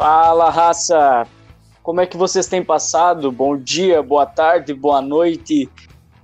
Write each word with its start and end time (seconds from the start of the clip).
Fala, 0.00 0.48
raça! 0.48 1.26
Como 1.82 2.00
é 2.00 2.06
que 2.06 2.16
vocês 2.16 2.46
têm 2.46 2.64
passado? 2.64 3.30
Bom 3.30 3.54
dia, 3.54 4.02
boa 4.02 4.24
tarde, 4.24 4.72
boa 4.72 5.02
noite, 5.02 5.68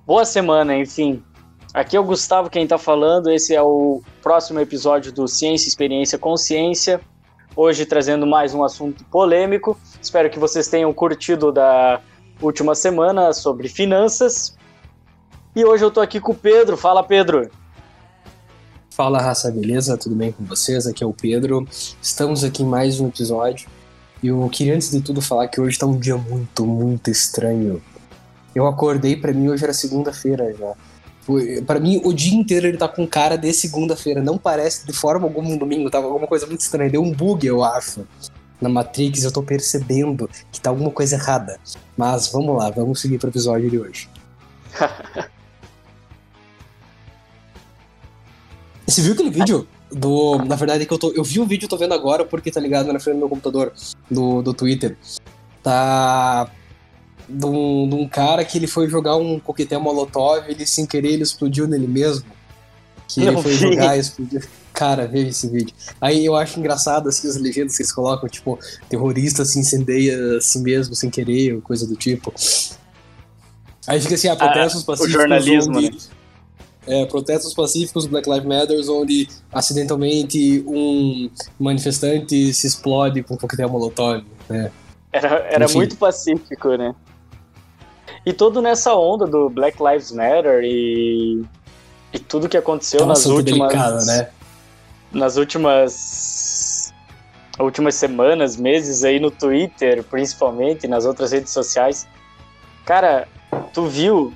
boa 0.07 0.25
semana, 0.25 0.75
enfim. 0.75 1.23
Aqui 1.75 1.95
é 1.95 2.01
o 2.01 2.03
Gustavo 2.03 2.49
quem 2.49 2.63
está 2.63 2.79
falando. 2.79 3.31
Esse 3.31 3.55
é 3.55 3.61
o 3.61 4.01
próximo 4.23 4.61
episódio 4.61 5.13
do 5.13 5.29
Ciência, 5.29 5.69
Experiência, 5.69 6.17
Consciência. 6.17 7.03
Hoje 7.55 7.85
trazendo 7.85 8.27
mais 8.27 8.55
um 8.55 8.65
assunto 8.65 9.05
polêmico. 9.05 9.79
Espero 10.01 10.31
que 10.31 10.39
vocês 10.39 10.69
tenham 10.69 10.91
curtido 10.95 11.53
da 11.53 12.01
última 12.41 12.75
semana 12.75 13.35
sobre 13.35 13.69
finanças. 13.69 14.57
E 15.55 15.67
hoje 15.67 15.85
eu 15.85 15.91
tô 15.91 16.01
aqui 16.01 16.19
com 16.19 16.33
o 16.33 16.35
Pedro. 16.35 16.79
Fala, 16.79 17.05
Pedro. 17.05 17.51
Fala 18.97 19.21
raça, 19.21 19.51
beleza? 19.51 19.95
Tudo 19.99 20.17
bem 20.17 20.33
com 20.33 20.43
vocês? 20.47 20.87
Aqui 20.87 21.05
é 21.05 21.07
o 21.07 21.13
Pedro. 21.13 21.69
Estamos 22.01 22.43
aqui 22.43 22.63
em 22.63 22.67
mais 22.67 22.99
um 22.99 23.09
episódio. 23.09 23.69
E 24.23 24.29
eu 24.29 24.49
queria 24.51 24.75
antes 24.75 24.91
de 24.91 25.03
tudo 25.03 25.21
falar 25.21 25.49
que 25.49 25.61
hoje 25.61 25.79
tá 25.79 25.85
um 25.85 25.99
dia 25.99 26.17
muito, 26.17 26.65
muito 26.65 27.11
estranho. 27.11 27.83
Eu 28.55 28.67
acordei, 28.67 29.15
para 29.15 29.35
mim 29.35 29.51
hoje 29.51 29.65
era 29.65 29.75
segunda-feira 29.75 30.51
já. 30.59 30.73
Para 31.67 31.79
mim 31.79 32.01
o 32.05 32.13
dia 32.15 32.35
inteiro 32.35 32.69
ele 32.69 32.79
tá 32.79 32.89
com 32.89 33.07
cara 33.07 33.37
de 33.37 33.53
segunda-feira, 33.53 34.23
não 34.23 34.39
parece 34.39 34.87
de 34.87 34.95
forma 34.95 35.27
alguma 35.27 35.51
um 35.51 35.59
domingo, 35.59 35.91
tava 35.91 36.07
alguma 36.07 36.27
coisa 36.27 36.47
muito 36.47 36.63
estranha, 36.63 36.89
deu 36.89 37.03
um 37.03 37.13
bug, 37.13 37.47
eu 37.47 37.63
acho. 37.63 38.07
Na 38.59 38.71
Matrix 38.71 39.25
eu 39.25 39.31
tô 39.31 39.43
percebendo 39.43 40.27
que 40.51 40.59
tá 40.59 40.71
alguma 40.71 40.91
coisa 40.91 41.17
errada. 41.17 41.61
Mas 41.95 42.29
vamos 42.29 42.57
lá, 42.57 42.71
vamos 42.71 42.99
seguir 42.99 43.19
pro 43.19 43.29
episódio 43.29 43.69
de 43.69 43.79
hoje. 43.79 44.09
Você 48.87 49.03
viu 49.03 49.15
aquele 49.15 49.31
vídeo 49.31 49.67
do. 49.91 50.39
Na 50.45 50.55
verdade, 50.55 50.85
é 50.85 50.87
que 50.87 50.93
eu 50.93 50.99
tô. 50.99 51.11
Eu 51.13 51.25
vi 51.25 51.41
o 51.41 51.47
vídeo, 51.47 51.69
tô 51.69 51.77
vendo 51.77 51.95
agora, 51.95 52.25
porque 52.25 52.51
tá 52.51 52.61
ligado 52.61 52.93
na 52.93 53.01
frente 53.01 53.17
do 53.17 53.21
meu 53.21 53.29
computador, 53.29 53.73
do, 54.11 54.43
do 54.43 54.55
Twitter. 54.55 54.97
Tá. 55.63 56.49
De 57.29 57.45
um, 57.45 57.89
de 57.89 57.95
um 57.97 58.09
cara 58.09 58.45
que 58.45 58.57
ele 58.57 58.69
foi 58.69 58.89
jogar 58.89 59.17
um 59.17 59.41
coquetel 59.41 59.81
molotov, 59.81 60.45
ele 60.49 60.65
sem 60.65 60.87
querer 60.87 61.13
ele 61.13 61.25
explodiu 61.25 61.67
nele 61.67 61.89
mesmo. 61.89 62.25
Que 63.09 63.21
ele 63.21 63.43
foi 63.43 63.53
jogar 63.55 63.97
e 63.97 64.01
explodiu. 64.01 64.41
Cara, 64.73 65.09
veja 65.09 65.31
esse 65.31 65.49
vídeo. 65.49 65.75
Aí 66.01 66.25
eu 66.25 66.37
acho 66.37 66.61
engraçado 66.61 67.09
assim, 67.09 67.27
as 67.29 67.37
legendas 67.37 67.77
que 67.77 67.83
eles 67.83 67.91
colocam, 67.91 68.29
tipo, 68.29 68.59
terrorista 68.89 69.45
se 69.45 69.59
incendeia 69.59 70.37
a 70.37 70.41
si 70.41 70.61
mesmo 70.61 70.95
sem 70.95 71.11
querer, 71.11 71.55
ou 71.55 71.63
coisa 71.63 71.87
do 71.87 71.97
tipo. 71.97 72.33
Aí 73.87 74.01
fica 74.01 74.15
assim, 74.15 74.29
ah, 74.29 74.37
protestos 74.37 74.83
ah, 74.83 74.87
pacíficos. 74.87 75.15
O 75.15 75.19
jornalismo, 75.19 75.79
onde, 75.79 75.91
né? 75.93 75.99
É, 76.87 77.05
protestos 77.07 77.53
pacíficos 77.55 78.07
Black 78.07 78.29
Lives 78.29 78.47
Matter, 78.47 78.91
onde 78.91 79.29
acidentalmente 79.53 80.65
um 80.67 81.31
manifestante 81.59 82.53
se 82.53 82.67
explode 82.67 83.23
com 83.23 83.35
um 83.35 83.37
coquetel 83.37 83.69
molotov, 83.69 84.25
né? 84.49 84.71
Era, 85.13 85.29
era 85.51 85.69
muito 85.69 85.97
pacífico, 85.97 86.77
né? 86.77 86.95
E 88.25 88.33
todo 88.33 88.61
nessa 88.61 88.95
onda 88.95 89.27
do 89.27 89.49
Black 89.49 89.79
Lives 89.83 90.13
Matter 90.13 90.63
e, 90.65 91.45
e 92.13 92.19
tudo 92.19 92.49
que 92.49 92.57
aconteceu 92.57 93.01
é 93.03 93.07
nas 93.07 93.25
últimas 93.25 93.73
delicado, 93.73 94.05
né? 94.07 94.29
nas 95.13 95.37
últimas 95.37 96.93
últimas 97.59 97.95
semanas, 97.95 98.57
meses 98.57 99.03
aí 99.03 99.19
no 99.19 99.31
Twitter, 99.31 100.05
principalmente 100.05 100.87
nas 100.87 101.07
outras 101.07 101.33
redes 101.33 101.53
sociais. 101.53 102.07
Cara, 102.85 103.27
tu 103.73 103.87
viu 103.87 104.33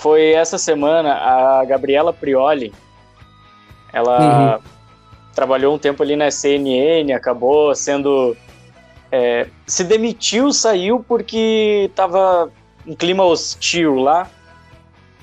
foi 0.00 0.32
essa 0.32 0.56
semana 0.56 1.12
a 1.12 1.64
Gabriela 1.66 2.10
Prioli. 2.10 2.72
Ela 3.92 4.56
uhum. 4.56 4.62
trabalhou 5.34 5.74
um 5.74 5.78
tempo 5.78 6.02
ali 6.02 6.16
na 6.16 6.30
CNN, 6.30 7.12
acabou 7.12 7.74
sendo. 7.74 8.34
É, 9.12 9.46
se 9.66 9.84
demitiu, 9.84 10.52
saiu 10.52 11.04
porque 11.06 11.90
tava 11.94 12.50
um 12.86 12.94
clima 12.94 13.24
hostil 13.24 13.96
lá. 13.96 14.30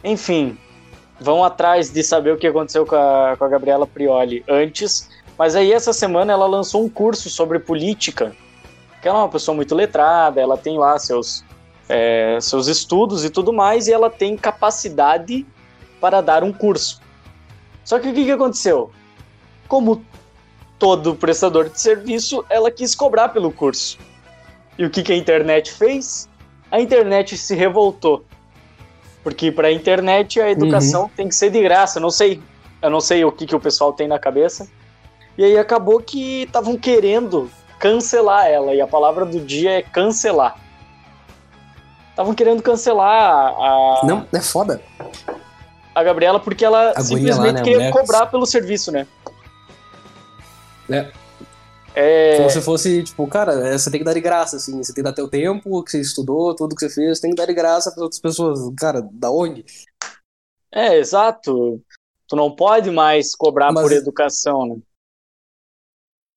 Enfim, 0.04 0.56
vão 1.20 1.44
atrás 1.44 1.90
de 1.90 2.04
saber 2.04 2.34
o 2.34 2.38
que 2.38 2.46
aconteceu 2.46 2.86
com 2.86 2.96
a, 2.96 3.36
com 3.36 3.46
a 3.46 3.48
Gabriela 3.48 3.88
Prioli 3.88 4.44
antes. 4.48 5.10
Mas 5.40 5.56
aí 5.56 5.74
essa 5.74 5.92
semana 5.92 6.34
ela 6.34 6.46
lançou 6.46 6.84
um 6.84 6.90
curso 6.90 7.32
sobre 7.32 7.58
política. 7.58 8.36
Que 9.02 9.08
ela 9.08 9.20
é 9.20 9.22
uma 9.24 9.30
pessoa 9.30 9.56
muito 9.56 9.74
letrada, 9.74 10.40
ela 10.40 10.58
tem 10.58 10.78
lá 10.78 11.00
seus 11.00 11.44
é, 11.90 12.38
seus 12.42 12.68
estudos 12.68 13.24
e 13.24 13.30
tudo 13.30 13.54
mais, 13.54 13.88
e 13.88 13.94
ela 13.94 14.10
tem 14.10 14.36
capacidade 14.36 15.46
para 16.00 16.22
dar 16.22 16.44
um 16.44 16.52
curso. 16.52 17.02
Só 17.84 18.00
que 18.00 18.10
o 18.10 18.14
que, 18.14 18.26
que 18.26 18.32
aconteceu? 18.32 18.92
Como 19.68 20.04
todo 20.78 21.16
prestador 21.16 21.70
de 21.70 21.80
serviço, 21.80 22.46
ela 22.50 22.70
quis 22.70 22.94
cobrar 22.94 23.30
pelo 23.30 23.52
curso. 23.52 23.98
E 24.78 24.86
o 24.86 24.90
que, 24.90 25.02
que 25.02 25.14
a 25.14 25.16
internet 25.16 25.72
fez? 25.72 26.30
A 26.70 26.80
internet 26.80 27.38
se 27.38 27.56
revoltou. 27.56 28.24
Porque 29.24 29.52
para 29.52 29.70
a 29.70 29.72
internet 29.72 30.40
a 30.40 30.50
educação 30.50 31.04
uhum. 31.04 31.10
tem 31.10 31.28
que 31.28 31.36
ser 31.36 31.50
de 31.50 31.62
graça. 31.62 31.98
Eu 31.98 32.02
não 32.02 32.12
sei, 32.12 32.42
eu 32.82 32.90
não 32.90 33.02
sei 33.02 33.26
o 33.26 33.32
que, 33.32 33.46
que 33.46 33.56
o 33.56 33.60
pessoal 33.60 33.92
tem 33.92 34.08
na 34.08 34.20
cabeça. 34.20 34.68
E 35.38 35.44
aí 35.44 35.58
acabou 35.58 36.00
que 36.00 36.44
estavam 36.44 36.78
querendo 36.78 37.50
cancelar 37.80 38.48
ela. 38.48 38.74
E 38.74 38.82
a 38.82 38.88
palavra 38.88 39.26
do 39.26 39.40
dia 39.40 39.72
é 39.72 39.82
cancelar 39.82 40.67
estavam 42.18 42.34
querendo 42.34 42.64
cancelar 42.64 43.54
a. 43.54 44.02
Não, 44.04 44.28
é 44.34 44.42
foda. 44.42 44.82
A 45.94 46.04
Gabriela 46.04 46.40
porque 46.40 46.66
ela 46.66 46.92
a 46.92 47.02
simplesmente 47.02 47.38
lá, 47.38 47.52
né, 47.54 47.62
queria 47.62 47.92
cobrar 47.92 48.26
pelo 48.26 48.46
serviço, 48.46 48.92
né? 48.92 49.08
É. 50.90 51.12
É... 51.94 52.38
Como 52.38 52.50
se 52.50 52.62
fosse, 52.62 53.04
tipo, 53.04 53.26
cara, 53.28 53.70
é, 53.70 53.78
você 53.78 53.90
tem 53.90 54.00
que 54.00 54.06
dar 54.06 54.14
de 54.14 54.22
graça, 54.22 54.58
assim, 54.58 54.84
você 54.84 54.94
tem 54.94 55.04
que 55.04 55.10
dar 55.10 55.14
teu 55.14 55.28
tempo, 55.28 55.84
que 55.84 55.92
você 55.92 56.00
estudou, 56.00 56.56
tudo 56.56 56.76
que 56.76 56.88
você 56.88 56.94
fez, 56.94 57.20
tem 57.20 57.32
que 57.32 57.36
dar 57.36 57.48
de 57.48 57.54
graça 57.54 57.92
para 57.92 58.04
outras 58.04 58.22
pessoas. 58.22 58.60
Cara, 58.78 59.08
da 59.12 59.32
onde? 59.32 59.66
É, 60.72 60.98
exato. 60.98 61.82
Tu 62.28 62.36
não 62.36 62.56
pode 62.56 62.92
mais 62.92 63.36
cobrar 63.36 63.72
Mas... 63.72 63.84
por 63.84 63.92
educação, 63.92 64.66
né? 64.66 64.78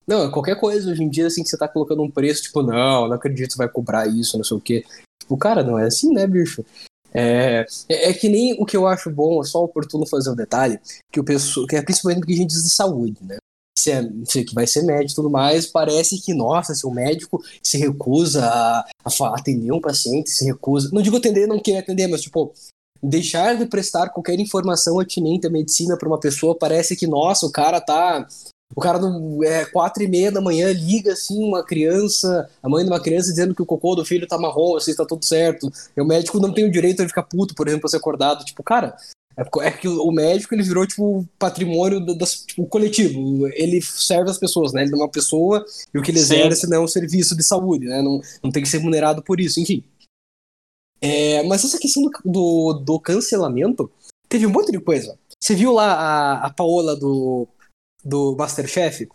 Não, 0.07 0.31
qualquer 0.31 0.59
coisa 0.59 0.91
hoje 0.91 1.05
em 1.05 1.09
dia, 1.09 1.27
assim, 1.27 1.43
que 1.43 1.49
você 1.49 1.59
tá 1.59 1.69
colocando 1.69 2.03
um 2.03 2.11
preço, 2.11 2.43
tipo, 2.43 2.63
não, 2.63 3.07
não 3.07 3.15
acredito 3.15 3.49
que 3.49 3.53
você 3.53 3.59
vai 3.59 3.69
cobrar 3.69 4.07
isso, 4.07 4.37
não 4.37 4.45
sei 4.45 4.57
o 4.57 4.61
quê. 4.61 4.85
Tipo, 5.21 5.37
cara, 5.37 5.63
não 5.63 5.79
é 5.79 5.87
assim, 5.87 6.13
né, 6.13 6.27
bicho? 6.27 6.65
É, 7.13 7.67
é, 7.89 8.11
é, 8.11 8.13
que 8.13 8.29
nem 8.29 8.55
o 8.61 8.65
que 8.65 8.77
eu 8.77 8.87
acho 8.87 9.11
bom, 9.11 9.41
é 9.41 9.45
só 9.45 9.63
oportuno 9.63 10.07
fazer 10.07 10.31
um 10.31 10.37
detalhe, 10.37 10.79
que 11.13 11.21
o 11.21 11.25
pessoal, 11.25 11.67
que 11.67 11.77
é 11.77 11.83
principalmente 11.83 12.21
porque 12.21 12.33
a 12.33 12.37
gente 12.37 12.51
diz 12.51 12.63
de 12.63 12.71
saúde, 12.71 13.19
né? 13.23 13.37
Se, 13.77 13.91
é, 13.91 14.09
se 14.27 14.45
que 14.45 14.55
vai 14.55 14.67
ser 14.67 14.83
médico 14.83 15.13
e 15.13 15.15
tudo 15.15 15.31
mais, 15.31 15.67
parece 15.67 16.21
que, 16.21 16.35
nossa, 16.35 16.75
se 16.75 16.87
o 16.87 16.91
médico 16.91 17.43
se 17.63 17.79
recusa 17.79 18.45
a, 18.47 18.85
a 19.05 19.35
atender 19.35 19.73
um 19.73 19.81
paciente, 19.81 20.31
se 20.31 20.45
recusa. 20.45 20.91
Não 20.93 21.03
digo 21.03 21.17
atender, 21.17 21.47
não 21.47 21.59
querer 21.59 21.79
atender, 21.79 22.07
mas 22.07 22.21
tipo, 22.21 22.53
deixar 23.03 23.57
de 23.57 23.67
prestar 23.67 24.11
qualquer 24.11 24.39
informação 24.39 25.01
atinente 25.01 25.47
à 25.47 25.51
medicina 25.51 25.97
para 25.97 26.09
uma 26.09 26.21
pessoa 26.21 26.57
parece 26.57 26.95
que, 26.95 27.07
nossa, 27.07 27.47
o 27.47 27.53
cara 27.53 27.81
tá 27.81 28.27
o 28.75 28.81
cara, 28.81 28.99
não, 28.99 29.43
é 29.43 29.65
quatro 29.65 30.03
e 30.03 30.09
meia 30.09 30.31
da 30.31 30.41
manhã, 30.41 30.73
liga 30.73 31.13
assim 31.13 31.43
uma 31.43 31.65
criança, 31.65 32.49
a 32.63 32.69
mãe 32.69 32.85
de 32.85 32.91
uma 32.91 33.01
criança 33.01 33.31
dizendo 33.31 33.55
que 33.55 33.63
o 33.63 33.67
cocô 33.67 33.97
do 33.97 34.05
filho 34.05 34.29
tá 34.29 34.39
marrom, 34.39 34.77
assim, 34.77 34.95
tá 34.95 35.05
tudo 35.05 35.25
certo. 35.25 35.71
E 35.97 36.01
o 36.01 36.05
médico 36.05 36.39
não 36.39 36.53
tem 36.53 36.65
o 36.65 36.71
direito 36.71 37.03
de 37.03 37.09
ficar 37.09 37.25
puto, 37.25 37.55
por 37.55 37.67
exemplo, 37.67 37.83
pra 37.83 37.91
ser 37.91 37.97
acordado. 37.97 38.45
Tipo, 38.45 38.63
cara, 38.63 38.97
é, 39.37 39.67
é 39.67 39.71
que 39.73 39.89
o 39.89 40.13
médico 40.13 40.55
ele 40.55 40.63
virou, 40.63 40.87
tipo, 40.87 41.27
patrimônio 41.37 41.99
do, 41.99 42.17
tipo, 42.17 42.65
coletivo. 42.67 43.49
Ele 43.49 43.83
serve 43.83 44.31
as 44.31 44.39
pessoas, 44.39 44.73
né? 44.73 44.83
Ele 44.83 44.93
é 44.93 44.97
uma 44.97 45.11
pessoa 45.11 45.65
e 45.93 45.99
o 45.99 46.03
que 46.03 46.13
ele 46.13 46.19
Sim. 46.19 46.35
exerce 46.35 46.69
não 46.69 46.77
é 46.77 46.81
um 46.81 46.89
serviço 46.89 47.37
de 47.37 47.43
saúde, 47.43 47.87
né? 47.87 48.01
Não, 48.01 48.21
não 48.43 48.53
tem 48.53 48.63
que 48.63 48.69
ser 48.69 48.79
remunerado 48.79 49.21
por 49.21 49.41
isso, 49.41 49.59
enfim. 49.59 49.83
É, 51.01 51.43
mas 51.45 51.65
essa 51.65 51.79
questão 51.79 52.03
do, 52.03 52.11
do, 52.25 52.73
do, 52.85 53.01
cancelamento 53.01 53.91
teve 54.29 54.47
um 54.47 54.51
monte 54.51 54.71
de 54.71 54.79
coisa. 54.79 55.19
Você 55.41 55.55
viu 55.55 55.73
lá 55.73 55.95
a, 55.95 56.47
a 56.47 56.51
Paola 56.51 56.95
do 56.95 57.49
do 58.05 58.37
Masterchef, 58.37 59.09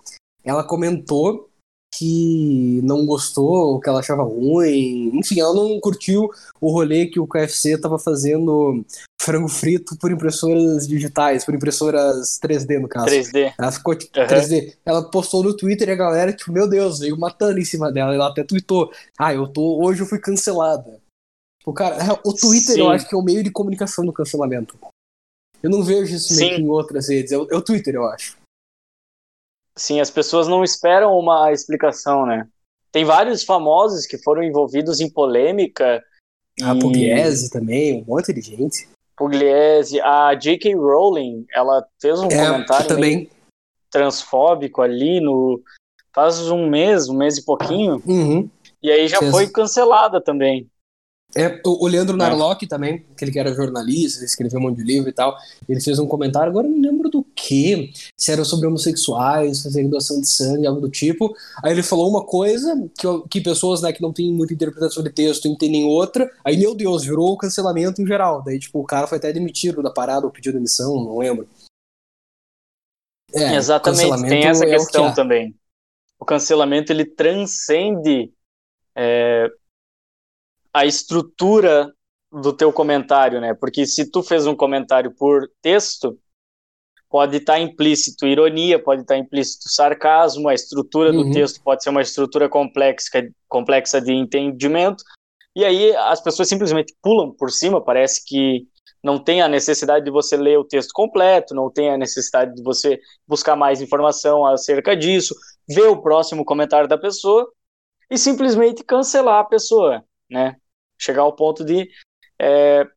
ela 0.44 0.64
comentou 0.64 1.50
que 1.98 2.82
não 2.84 3.06
gostou, 3.06 3.80
que 3.80 3.88
ela 3.88 4.00
achava 4.00 4.24
ruim, 4.24 5.12
enfim, 5.14 5.40
ela 5.40 5.54
não 5.54 5.80
curtiu 5.80 6.30
o 6.60 6.72
rolê 6.72 7.06
que 7.06 7.20
o 7.20 7.28
KFC 7.28 7.78
tava 7.78 7.98
fazendo 7.98 8.86
frango 9.22 9.48
frito 9.48 9.98
por 9.98 10.12
impressoras 10.12 10.88
digitais, 10.88 11.46
por 11.46 11.56
impressoras 11.56 12.38
3D 12.40 12.80
no 12.80 12.88
caso. 12.88 13.08
3D. 13.08 13.54
Ela 13.58 13.72
ficou 13.72 13.96
tipo, 13.96 14.20
uhum. 14.20 14.28
3D. 14.28 14.76
Ela 14.86 15.10
postou 15.10 15.42
no 15.42 15.56
Twitter 15.56 15.90
e 15.90 15.92
a 15.94 15.96
galera, 15.96 16.34
tipo, 16.34 16.52
meu 16.52 16.70
Deus, 16.70 17.00
veio 17.00 17.18
matando 17.18 17.60
em 17.60 17.66
cima 17.66 17.92
dela. 17.92 18.14
Ela 18.14 18.28
até 18.28 18.44
tweetou, 18.44 18.92
ah, 19.18 19.34
eu 19.34 19.48
tô, 19.48 19.84
hoje 19.84 20.02
eu 20.02 20.06
fui 20.06 20.20
cancelada. 20.20 21.00
O 21.66 21.74
cara, 21.74 22.20
o 22.24 22.34
Twitter 22.34 22.76
Sim. 22.76 22.82
eu 22.82 22.90
acho 22.90 23.08
que 23.08 23.16
é 23.16 23.18
o 23.18 23.24
meio 23.24 23.44
de 23.44 23.50
comunicação 23.50 24.06
do 24.06 24.14
cancelamento. 24.14 24.78
Eu 25.64 25.70
não 25.70 25.82
vejo 25.82 26.14
isso 26.14 26.36
meio 26.36 26.58
que 26.58 26.62
em 26.62 26.68
outras 26.68 27.10
redes, 27.10 27.32
é 27.32 27.38
o, 27.38 27.48
é 27.50 27.56
o 27.56 27.62
Twitter, 27.62 27.96
eu 27.96 28.06
acho. 28.06 28.38
Sim, 29.78 30.00
as 30.00 30.10
pessoas 30.10 30.48
não 30.48 30.64
esperam 30.64 31.18
uma 31.18 31.52
explicação, 31.52 32.26
né? 32.26 32.48
Tem 32.92 33.04
vários 33.04 33.44
famosos 33.44 34.06
que 34.06 34.18
foram 34.18 34.42
envolvidos 34.42 35.02
em 35.02 35.10
polêmica. 35.10 36.02
A 36.64 36.74
e... 36.74 36.80
Pugliese 36.80 37.50
também, 37.50 38.02
um 38.02 38.06
monte 38.06 38.32
de 38.32 38.42
gente. 38.42 38.88
Pugliese, 39.18 40.00
a 40.02 40.34
J.K. 40.34 40.76
Rowling, 40.76 41.46
ela 41.54 41.86
fez 42.02 42.20
um 42.20 42.28
é, 42.28 42.46
comentário 42.46 42.88
também. 42.88 43.30
transfóbico 43.90 44.82
ali 44.82 45.20
no 45.22 45.62
faz 46.14 46.50
um 46.50 46.70
mês, 46.70 47.10
um 47.10 47.18
mês 47.18 47.38
e 47.38 47.44
pouquinho, 47.44 48.02
Uhum. 48.06 48.50
e 48.82 48.90
aí 48.90 49.08
já 49.08 49.20
Fez. 49.20 49.32
foi 49.32 49.50
cancelada 49.50 50.22
também. 50.22 50.70
É, 51.38 51.60
o 51.66 51.86
Leandro 51.86 52.16
Narlock 52.16 52.66
também, 52.66 53.06
que 53.18 53.38
era 53.38 53.54
jornalista, 53.54 54.24
escreveu 54.24 54.58
um 54.58 54.64
monte 54.64 54.78
de 54.78 54.84
livro 54.84 55.10
e 55.10 55.12
tal, 55.14 55.36
ele 55.68 55.82
fez 55.82 56.00
um 56.00 56.08
comentário, 56.08 56.50
agora 56.50 56.66
eu 56.66 56.72
não 56.72 56.82
lembro 56.82 57.10
do 57.10 57.24
que, 57.36 57.92
se 58.16 58.32
era 58.32 58.46
sobre 58.46 58.68
homossexuais, 58.68 59.62
fazer 59.62 59.86
doação 59.90 60.22
de 60.22 60.30
sangue, 60.30 60.66
algo 60.66 60.80
do 60.80 60.90
tipo. 60.90 61.36
Aí 61.62 61.74
ele 61.74 61.84
falou 61.84 62.10
uma 62.10 62.26
coisa 62.26 62.74
que, 62.98 63.08
que 63.30 63.42
pessoas 63.42 63.82
né, 63.82 63.92
que 63.92 64.02
não 64.02 64.14
têm 64.14 64.32
muita 64.32 64.54
interpretação 64.54 65.04
de 65.04 65.10
texto 65.10 65.50
entendem 65.50 65.84
outra, 65.84 66.32
aí, 66.42 66.56
meu 66.56 66.74
Deus, 66.74 67.04
virou 67.04 67.34
o 67.34 67.38
cancelamento 67.38 68.02
em 68.02 68.08
geral. 68.08 68.42
Daí, 68.42 68.58
tipo, 68.58 68.80
o 68.80 68.86
cara 68.86 69.06
foi 69.06 69.18
até 69.18 69.34
demitido 69.34 69.84
da 69.84 69.92
parada 69.92 70.26
ou 70.26 70.32
pediu 70.32 70.54
demissão, 70.54 71.04
não 71.04 71.18
lembro. 71.18 71.50
É, 73.34 73.56
Exatamente, 73.56 74.30
tem 74.30 74.46
essa 74.46 74.64
é 74.64 74.70
que 74.70 74.78
questão 74.78 75.08
há. 75.08 75.14
também. 75.14 75.54
O 76.18 76.24
cancelamento 76.24 76.94
ele 76.94 77.04
transcende 77.04 78.32
é, 78.96 79.52
a 80.76 80.86
estrutura 80.86 81.90
do 82.30 82.52
teu 82.52 82.74
comentário, 82.74 83.40
né? 83.40 83.54
Porque 83.54 83.86
se 83.86 84.12
tu 84.12 84.22
fez 84.22 84.46
um 84.46 84.54
comentário 84.54 85.10
por 85.16 85.50
texto, 85.62 86.20
pode 87.10 87.38
estar 87.38 87.58
implícito 87.62 88.28
ironia, 88.28 88.78
pode 88.78 89.04
estar 89.04 89.18
implícito 89.18 89.70
sarcasmo, 89.70 90.50
a 90.50 90.54
estrutura 90.54 91.14
do 91.14 91.22
Uhum. 91.22 91.32
texto 91.32 91.64
pode 91.64 91.82
ser 91.82 91.92
uma 91.92 92.02
estrutura 92.02 92.50
complexa, 92.50 93.10
complexa 93.48 94.02
de 94.02 94.12
entendimento, 94.12 95.02
e 95.56 95.64
aí 95.64 95.96
as 95.96 96.20
pessoas 96.20 96.50
simplesmente 96.50 96.94
pulam 97.02 97.32
por 97.32 97.50
cima, 97.52 97.82
parece 97.82 98.22
que 98.26 98.68
não 99.02 99.18
tem 99.18 99.42
a 99.42 99.48
necessidade 99.48 100.04
de 100.04 100.12
você 100.12 100.36
ler 100.36 100.58
o 100.58 100.66
texto 100.66 100.92
completo, 100.92 101.56
não 101.56 101.72
tem 101.72 101.90
a 101.90 101.98
necessidade 101.98 102.54
de 102.54 102.62
você 102.62 103.00
buscar 103.26 103.56
mais 103.56 103.80
informação 103.82 104.46
acerca 104.46 104.94
disso, 104.94 105.34
ver 105.70 105.88
o 105.88 106.02
próximo 106.02 106.44
comentário 106.44 106.90
da 106.90 106.98
pessoa 106.98 107.50
e 108.12 108.18
simplesmente 108.18 108.84
cancelar 108.84 109.40
a 109.40 109.46
pessoa, 109.46 110.04
né? 110.30 110.58
Chegar 111.06 111.22
ao 111.22 111.36
ponto 111.36 111.64
de 111.64 111.88
é, 112.40 112.88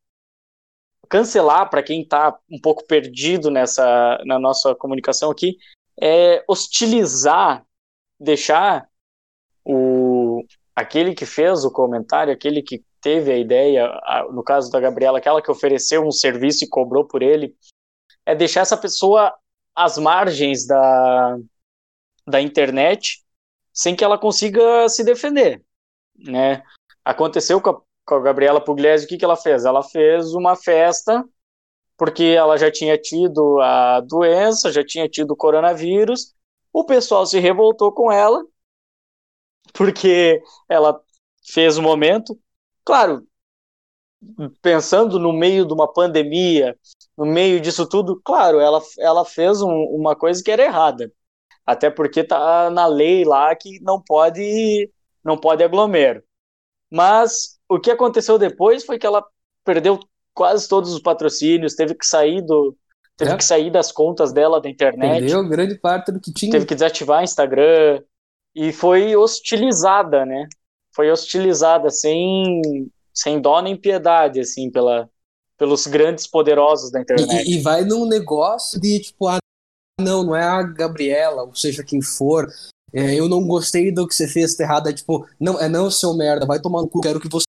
cancelar 1.09 1.69
para 1.69 1.83
quem 1.83 2.03
está 2.03 2.37
um 2.51 2.59
pouco 2.61 2.87
perdido 2.87 3.51
nessa 3.51 4.19
na 4.25 4.39
nossa 4.39 4.75
comunicação 4.75 5.31
aqui 5.31 5.59
é 6.01 6.43
hostilizar, 6.49 7.67
deixar 8.19 8.89
o 9.65 10.43
aquele 10.75 11.15
que 11.15 11.27
fez 11.27 11.65
o 11.65 11.73
comentário, 11.73 12.33
aquele 12.33 12.63
que 12.63 12.85
teve 13.01 13.33
a 13.33 13.37
ideia, 13.37 13.87
a- 13.87 14.27
no 14.33 14.43
caso 14.43 14.71
da 14.71 14.81
Gabriela, 14.81 15.19
aquela 15.19 15.43
que 15.43 15.51
ofereceu 15.51 16.07
um 16.07 16.11
serviço 16.13 16.65
e 16.65 16.69
cobrou 16.69 17.05
por 17.05 17.23
ele, 17.23 17.55
é 18.25 18.35
deixar 18.35 18.61
essa 18.61 18.77
pessoa 18.77 19.35
às 19.75 19.99
margens 19.99 20.67
da, 20.67 21.37
da 22.27 22.41
internet 22.41 23.23
sem 23.73 23.95
que 23.95 24.05
ela 24.05 24.19
consiga 24.19 24.89
se 24.89 25.05
defender, 25.05 25.63
né? 26.17 26.63
Aconteceu 27.05 27.61
com 27.61 27.71
a, 27.71 27.83
com 28.09 28.15
a 28.15 28.21
Gabriela 28.21 28.61
Pugliese, 28.61 29.05
o 29.05 29.09
que, 29.09 29.19
que 29.19 29.25
ela 29.25 29.37
fez? 29.37 29.67
Ela 29.67 29.83
fez 29.83 30.33
uma 30.33 30.57
festa 30.57 31.23
porque 31.97 32.25
ela 32.25 32.57
já 32.57 32.71
tinha 32.71 32.97
tido 32.97 33.61
a 33.61 34.01
doença, 34.01 34.73
já 34.73 34.85
tinha 34.85 35.09
tido 35.09 35.33
o 35.33 35.37
coronavírus, 35.37 36.35
o 36.73 36.85
pessoal 36.85 37.27
se 37.27 37.41
revoltou 37.41 37.93
com 37.93 38.11
ela, 38.11 38.45
porque 39.75 40.41
ela 40.69 41.01
fez 41.53 41.77
o 41.77 41.83
momento. 41.83 42.39
Claro, 42.85 43.27
pensando 44.63 45.19
no 45.19 45.33
meio 45.33 45.67
de 45.67 45.73
uma 45.75 45.93
pandemia, 45.93 46.79
no 47.17 47.27
meio 47.27 47.61
disso 47.61 47.87
tudo, 47.87 48.21
claro, 48.25 48.61
ela, 48.61 48.81
ela 48.99 49.25
fez 49.25 49.61
um, 49.61 49.69
uma 49.69 50.17
coisa 50.17 50.43
que 50.43 50.51
era 50.51 50.65
errada. 50.65 51.13
Até 51.67 51.91
porque 51.91 52.25
tá 52.25 52.71
na 52.71 52.87
lei 52.87 53.25
lá 53.25 53.55
que 53.57 53.81
não 53.83 54.01
pode 54.01 54.91
não 55.25 55.37
pode 55.37 55.63
aglomero. 55.65 56.23
Mas 56.91 57.58
o 57.69 57.79
que 57.79 57.91
aconteceu 57.91 58.39
depois 58.39 58.85
foi 58.85 58.99
que 58.99 59.07
ela 59.07 59.25
perdeu 59.65 59.99
quase 60.35 60.69
todos 60.69 60.93
os 60.93 61.01
patrocínios, 61.01 61.75
teve 61.75 61.95
que 61.95 62.07
sair 62.07 62.41
do 62.43 62.77
teve 63.17 63.33
É. 63.33 63.37
que 63.37 63.45
sair 63.45 63.71
das 63.71 63.91
contas 63.91 64.33
dela 64.33 64.61
da 64.61 64.69
internet 64.71 65.21
Perdeu 65.21 65.49
grande 65.49 65.75
parte 65.77 66.13
do 66.13 66.21
que 66.21 66.33
tinha. 66.33 66.53
teve 66.53 66.65
que 66.67 66.75
desativar 66.75 67.25
Instagram 67.25 68.01
e 68.55 68.73
foi 68.73 69.17
hostilizada, 69.17 70.25
né? 70.25 70.47
Foi 70.95 71.11
hostilizada 71.11 71.91
sem 71.91 72.63
sem 73.13 73.41
dó 73.41 73.61
nem 73.61 73.77
piedade, 73.77 74.39
assim, 74.39 74.71
pela, 74.71 75.11
pelos 75.57 75.89
grandes 75.89 76.25
poderosos 76.25 76.93
da 76.93 77.01
internet. 77.01 77.29
E, 77.49 77.57
e 77.57 77.61
vai 77.61 77.83
num 77.85 78.07
negócio 78.07 78.81
de 78.81 79.01
tipo, 79.01 79.27
ah, 79.27 79.39
não, 80.01 80.23
não 80.23 80.37
é 80.37 80.45
a 80.45 80.63
Gabriela, 80.63 81.43
ou 81.43 81.55
seja, 81.57 81.83
quem 81.83 82.01
for. 82.01 82.47
é, 82.93 83.17
eu 83.17 83.29
não 83.29 83.45
gostei 83.45 83.91
do 83.91 84.07
que 84.07 84.15
você 84.15 84.29
fez 84.29 84.55
tá 84.55 84.63
errado. 84.63 84.89
É 84.89 84.93
tipo, 84.93 85.27
não, 85.41 85.61
é 85.61 85.69
não, 85.69 85.91
seu 85.91 86.15
merda, 86.15 86.47
vai 86.47 86.61
tomar 86.61 86.83
no 86.83 86.89
cu, 86.89 87.01
quero 87.01 87.19
que 87.19 87.29
você 87.29 87.45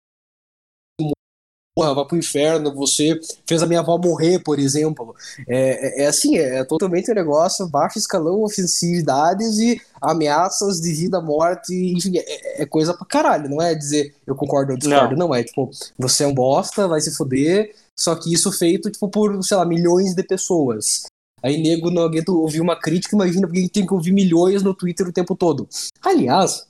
morra, 1.77 1.93
vá 1.93 2.05
pro 2.05 2.17
inferno, 2.17 2.73
você 2.73 3.19
fez 3.47 3.63
a 3.63 3.65
minha 3.65 3.79
avó 3.79 3.97
morrer, 3.97 4.39
por 4.39 4.59
exemplo. 4.59 5.15
É, 5.47 6.01
é, 6.01 6.03
é 6.03 6.07
assim, 6.07 6.37
é, 6.37 6.59
é 6.59 6.63
totalmente 6.63 7.09
um 7.09 7.15
negócio, 7.15 7.67
baixo 7.67 7.97
escalão, 7.97 8.43
ofensividades 8.43 9.57
e 9.59 9.81
ameaças 10.01 10.81
de 10.81 10.91
vida, 10.93 11.21
morte, 11.21 11.73
enfim, 11.73 12.17
é, 12.17 12.63
é 12.63 12.65
coisa 12.65 12.93
pra 12.93 13.05
caralho, 13.05 13.49
não 13.49 13.61
é 13.61 13.73
dizer 13.73 14.13
eu 14.27 14.35
concordo 14.35 14.73
ou 14.73 14.77
discordo, 14.77 15.15
não. 15.15 15.29
não, 15.29 15.35
é 15.35 15.43
tipo, 15.43 15.69
você 15.97 16.23
é 16.23 16.27
um 16.27 16.33
bosta, 16.33 16.87
vai 16.87 16.99
se 16.99 17.15
foder, 17.15 17.73
só 17.97 18.15
que 18.15 18.33
isso 18.33 18.51
feito, 18.51 18.91
tipo, 18.91 19.07
por, 19.09 19.41
sei 19.43 19.57
lá, 19.57 19.65
milhões 19.65 20.13
de 20.13 20.23
pessoas. 20.23 21.05
Aí 21.41 21.61
nego 21.61 21.89
não 21.89 22.03
aguenta 22.03 22.31
ouvir 22.31 22.59
uma 22.59 22.75
crítica, 22.75 23.15
imagina 23.15 23.47
porque 23.47 23.69
tem 23.69 23.85
que 23.85 23.93
ouvir 23.93 24.11
milhões 24.11 24.61
no 24.61 24.73
Twitter 24.73 25.07
o 25.07 25.13
tempo 25.13 25.35
todo. 25.35 25.67
Aliás, 26.01 26.65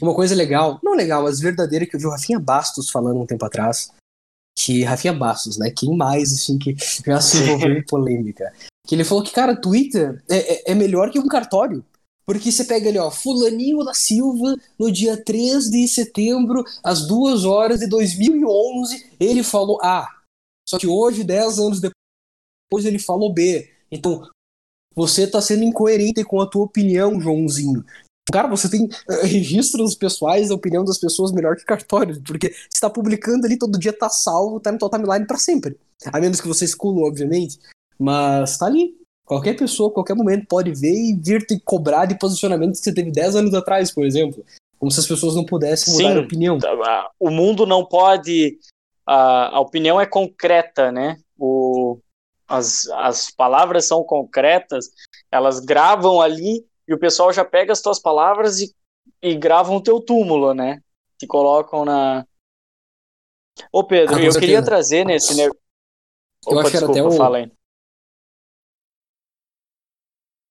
uma 0.00 0.14
coisa 0.14 0.34
legal, 0.34 0.78
não 0.82 0.94
legal, 0.94 1.22
mas 1.22 1.40
verdadeira, 1.40 1.86
que 1.86 1.94
eu 1.96 2.00
vi 2.00 2.06
o 2.06 2.10
Rafinha 2.10 2.38
Bastos 2.38 2.90
falando 2.90 3.20
um 3.20 3.26
tempo 3.26 3.44
atrás, 3.44 3.90
que 4.56 4.82
Rafinha 4.82 5.12
Bastos, 5.12 5.58
né, 5.58 5.70
quem 5.70 5.94
mais, 5.96 6.32
assim, 6.32 6.58
que 6.58 6.74
já 7.06 7.20
se 7.20 7.38
envolveu 7.42 7.76
em 7.76 7.84
polêmica, 7.84 8.52
que 8.86 8.94
ele 8.94 9.04
falou 9.04 9.22
que, 9.22 9.32
cara, 9.32 9.54
Twitter 9.54 10.24
é, 10.30 10.70
é, 10.70 10.72
é 10.72 10.74
melhor 10.74 11.10
que 11.10 11.18
um 11.18 11.28
cartório, 11.28 11.84
porque 12.26 12.50
você 12.50 12.64
pega 12.64 12.88
ali, 12.88 12.98
ó, 12.98 13.08
Fulaninho 13.08 13.84
da 13.84 13.94
Silva, 13.94 14.56
no 14.76 14.90
dia 14.90 15.16
3 15.16 15.70
de 15.70 15.86
setembro, 15.86 16.64
às 16.82 17.06
2 17.06 17.44
horas 17.44 17.78
de 17.78 17.86
2011, 17.86 19.12
ele 19.20 19.44
falou 19.44 19.78
A. 19.80 20.08
Só 20.68 20.76
que 20.76 20.88
hoje, 20.88 21.22
10 21.22 21.60
anos 21.60 21.80
depois, 21.80 22.84
ele 22.84 22.98
falou 22.98 23.32
B. 23.32 23.70
Então, 23.92 24.28
você 24.92 25.24
tá 25.24 25.40
sendo 25.40 25.62
incoerente 25.62 26.24
com 26.24 26.40
a 26.40 26.46
tua 26.46 26.64
opinião, 26.64 27.20
Joãozinho. 27.20 27.84
Cara, 28.32 28.48
você 28.48 28.68
tem 28.68 28.84
uh, 28.84 29.22
registros 29.22 29.94
pessoais 29.94 30.48
da 30.48 30.54
opinião 30.54 30.84
das 30.84 30.98
pessoas 30.98 31.32
melhor 31.32 31.56
que 31.56 31.64
cartório, 31.64 32.20
porque 32.22 32.52
você 32.68 32.80
tá 32.80 32.90
publicando 32.90 33.46
ali 33.46 33.56
todo 33.56 33.78
dia, 33.78 33.92
tá 33.92 34.08
salvo, 34.08 34.58
tá 34.58 34.72
no 34.72 34.78
tua 34.78 34.90
timeline 34.90 35.26
pra 35.26 35.38
sempre. 35.38 35.78
A 36.12 36.20
menos 36.20 36.40
que 36.40 36.48
você 36.48 36.64
exclua, 36.64 37.06
obviamente. 37.06 37.58
Mas 37.98 38.58
tá 38.58 38.66
ali. 38.66 38.94
Qualquer 39.24 39.56
pessoa, 39.56 39.90
qualquer 39.90 40.14
momento, 40.14 40.46
pode 40.46 40.72
ver 40.72 40.92
e 40.92 41.14
vir 41.14 41.44
te 41.44 41.58
cobrar 41.60 42.06
de 42.06 42.18
posicionamentos 42.18 42.78
que 42.78 42.84
você 42.84 42.94
teve 42.94 43.10
10 43.10 43.36
anos 43.36 43.54
atrás, 43.54 43.92
por 43.92 44.04
exemplo. 44.04 44.44
Como 44.78 44.90
se 44.90 45.00
as 45.00 45.06
pessoas 45.06 45.34
não 45.34 45.44
pudessem 45.44 45.94
mudar 45.94 46.08
Sim, 46.08 46.14
de 46.14 46.20
opinião. 46.20 46.58
O 47.18 47.30
mundo 47.30 47.66
não 47.66 47.84
pode. 47.84 48.58
A, 49.06 49.56
a 49.56 49.60
opinião 49.60 50.00
é 50.00 50.06
concreta, 50.06 50.92
né? 50.92 51.18
O, 51.38 51.98
as, 52.46 52.86
as 52.90 53.30
palavras 53.30 53.86
são 53.86 54.04
concretas, 54.04 54.90
elas 55.30 55.60
gravam 55.60 56.20
ali 56.20 56.64
e 56.86 56.94
o 56.94 56.98
pessoal 56.98 57.32
já 57.32 57.44
pega 57.44 57.72
as 57.72 57.80
tuas 57.80 57.98
palavras 57.98 58.60
e, 58.60 58.74
e 59.22 59.34
gravam 59.34 59.76
o 59.76 59.82
teu 59.82 60.00
túmulo, 60.00 60.54
né? 60.54 60.80
Te 61.18 61.26
colocam 61.26 61.84
na. 61.84 62.26
Ô, 63.72 63.82
Pedro, 63.82 64.16
Ah, 64.16 64.22
eu 64.22 64.32
queria 64.38 64.62
trazer 64.62 65.04
nesse. 65.04 65.34
Ne... 65.34 65.46
Eu 65.46 65.52
Opa, 66.46 66.60
acho 66.60 66.70
que 66.70 66.76
era 66.76 66.86
até 66.86 67.02
o- 67.02 67.12
fala 67.12 67.38
aí. 67.38 67.50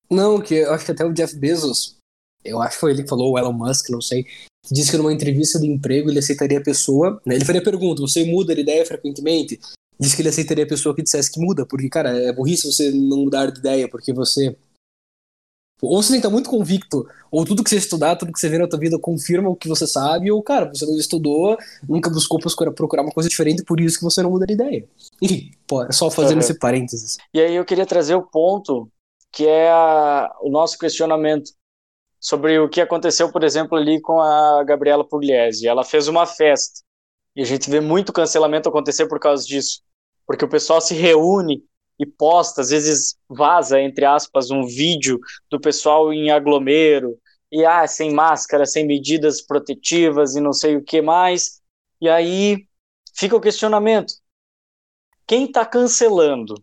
Não, 0.10 0.40
que 0.42 0.56
eu 0.56 0.74
acho 0.74 0.86
que 0.86 0.92
até 0.92 1.04
o 1.04 1.14
Jeff 1.14 1.36
Bezos, 1.36 1.98
eu 2.44 2.62
acho 2.62 2.76
que 2.76 2.80
foi 2.80 2.92
ele 2.92 3.04
que 3.04 3.10
falou, 3.10 3.34
o 3.34 3.40
Elon 3.40 3.52
Musk, 3.52 3.90
não 3.90 4.02
sei, 4.02 4.26
disse 4.72 4.92
que 4.92 4.98
numa 4.98 5.12
entrevista 5.12 5.60
de 5.60 5.66
emprego 5.66 6.10
ele 6.10 6.20
aceitaria 6.20 6.60
a 6.60 6.64
pessoa, 6.64 7.20
né, 7.26 7.36
ele 7.36 7.46
faria 7.46 7.60
a 7.60 7.64
pergunta, 7.64 8.02
você 8.02 8.24
muda 8.24 8.54
de 8.54 8.62
ideia 8.62 8.86
frequentemente? 8.86 9.60
Disse 10.00 10.16
que 10.16 10.22
ele 10.22 10.30
aceitaria 10.30 10.64
a 10.64 10.68
pessoa 10.68 10.96
que 10.96 11.02
dissesse 11.02 11.32
que 11.32 11.40
muda, 11.40 11.66
porque, 11.66 11.90
cara, 11.90 12.10
é 12.10 12.32
burrice 12.32 12.72
você 12.72 12.92
não 12.92 13.18
mudar 13.24 13.50
de 13.50 13.60
ideia, 13.60 13.90
porque 13.90 14.14
você... 14.14 14.56
Ou 15.82 16.02
você 16.02 16.14
tem 16.14 16.22
que 16.22 16.26
estar 16.26 16.34
muito 16.34 16.50
convicto, 16.50 17.06
ou 17.30 17.44
tudo 17.44 17.64
que 17.64 17.70
você 17.70 17.76
estudar, 17.76 18.16
tudo 18.16 18.32
que 18.32 18.40
você 18.40 18.48
vê 18.48 18.58
na 18.58 18.68
tua 18.68 18.80
vida 18.80 18.98
confirma 18.98 19.50
o 19.50 19.56
que 19.56 19.68
você 19.68 19.86
sabe, 19.86 20.32
ou, 20.32 20.42
cara, 20.42 20.70
você 20.74 20.86
não 20.86 20.98
estudou, 20.98 21.58
nunca 21.88 22.10
buscou 22.10 22.40
procurar 22.40 22.72
procurar 22.72 23.02
uma 23.04 23.12
coisa 23.12 23.28
diferente, 23.30 23.64
por 23.64 23.80
isso 23.80 23.98
que 23.98 24.04
você 24.04 24.24
não 24.24 24.32
muda 24.32 24.46
de 24.46 24.54
ideia. 24.54 24.88
Enfim, 25.22 25.52
é 25.90 25.92
só 25.92 26.10
fazendo 26.10 26.36
Uhum. 26.36 26.40
esse 26.40 26.58
parênteses. 26.58 27.18
E 27.34 27.42
aí 27.42 27.54
eu 27.56 27.66
queria 27.66 27.86
trazer 27.86 28.16
o 28.16 28.24
ponto 28.24 28.90
que 29.34 29.46
é 29.46 29.70
a- 29.70 30.34
o 30.42 30.50
nosso 30.50 30.78
questionamento 30.78 31.52
sobre 32.22 32.58
o 32.58 32.70
que 32.70 32.80
aconteceu, 32.80 33.30
por 33.32 33.44
exemplo, 33.44 33.78
ali 33.78 34.00
com 34.02 34.20
a 34.22 34.64
Gabriela 34.64 35.04
Pugliese. 35.04 35.68
Ela 35.68 35.84
fez 35.84 36.08
uma 36.08 36.26
festa 36.26 36.82
e 37.36 37.42
a 37.42 37.46
gente 37.46 37.70
vê 37.70 37.82
muito 37.82 38.14
cancelamento 38.14 38.70
acontecer 38.70 39.08
por 39.08 39.20
causa 39.20 39.46
disso, 39.46 39.82
porque 40.26 40.46
o 40.46 40.50
pessoal 40.50 40.80
se 40.80 40.94
reúne 40.94 41.62
e 42.00 42.06
posta, 42.06 42.62
às 42.62 42.70
vezes 42.70 43.18
vaza, 43.30 43.80
entre 43.80 44.06
aspas, 44.06 44.52
um 44.52 44.66
vídeo 44.66 45.20
do 45.50 45.60
pessoal 45.60 46.12
em 46.12 46.30
aglomero, 46.30 47.18
e 47.52 47.66
ah, 47.66 47.88
sem 47.88 48.12
máscara, 48.12 48.66
sem 48.66 48.86
medidas 48.86 49.42
protetivas 49.42 50.36
e 50.36 50.42
não 50.42 50.52
sei 50.52 50.76
o 50.76 50.84
que 50.84 51.02
mais. 51.02 51.62
E 52.02 52.10
aí 52.10 52.68
fica 53.16 53.36
o 53.36 53.42
questionamento: 53.42 54.14
quem 55.26 55.46
está 55.46 55.66
cancelando? 55.66 56.56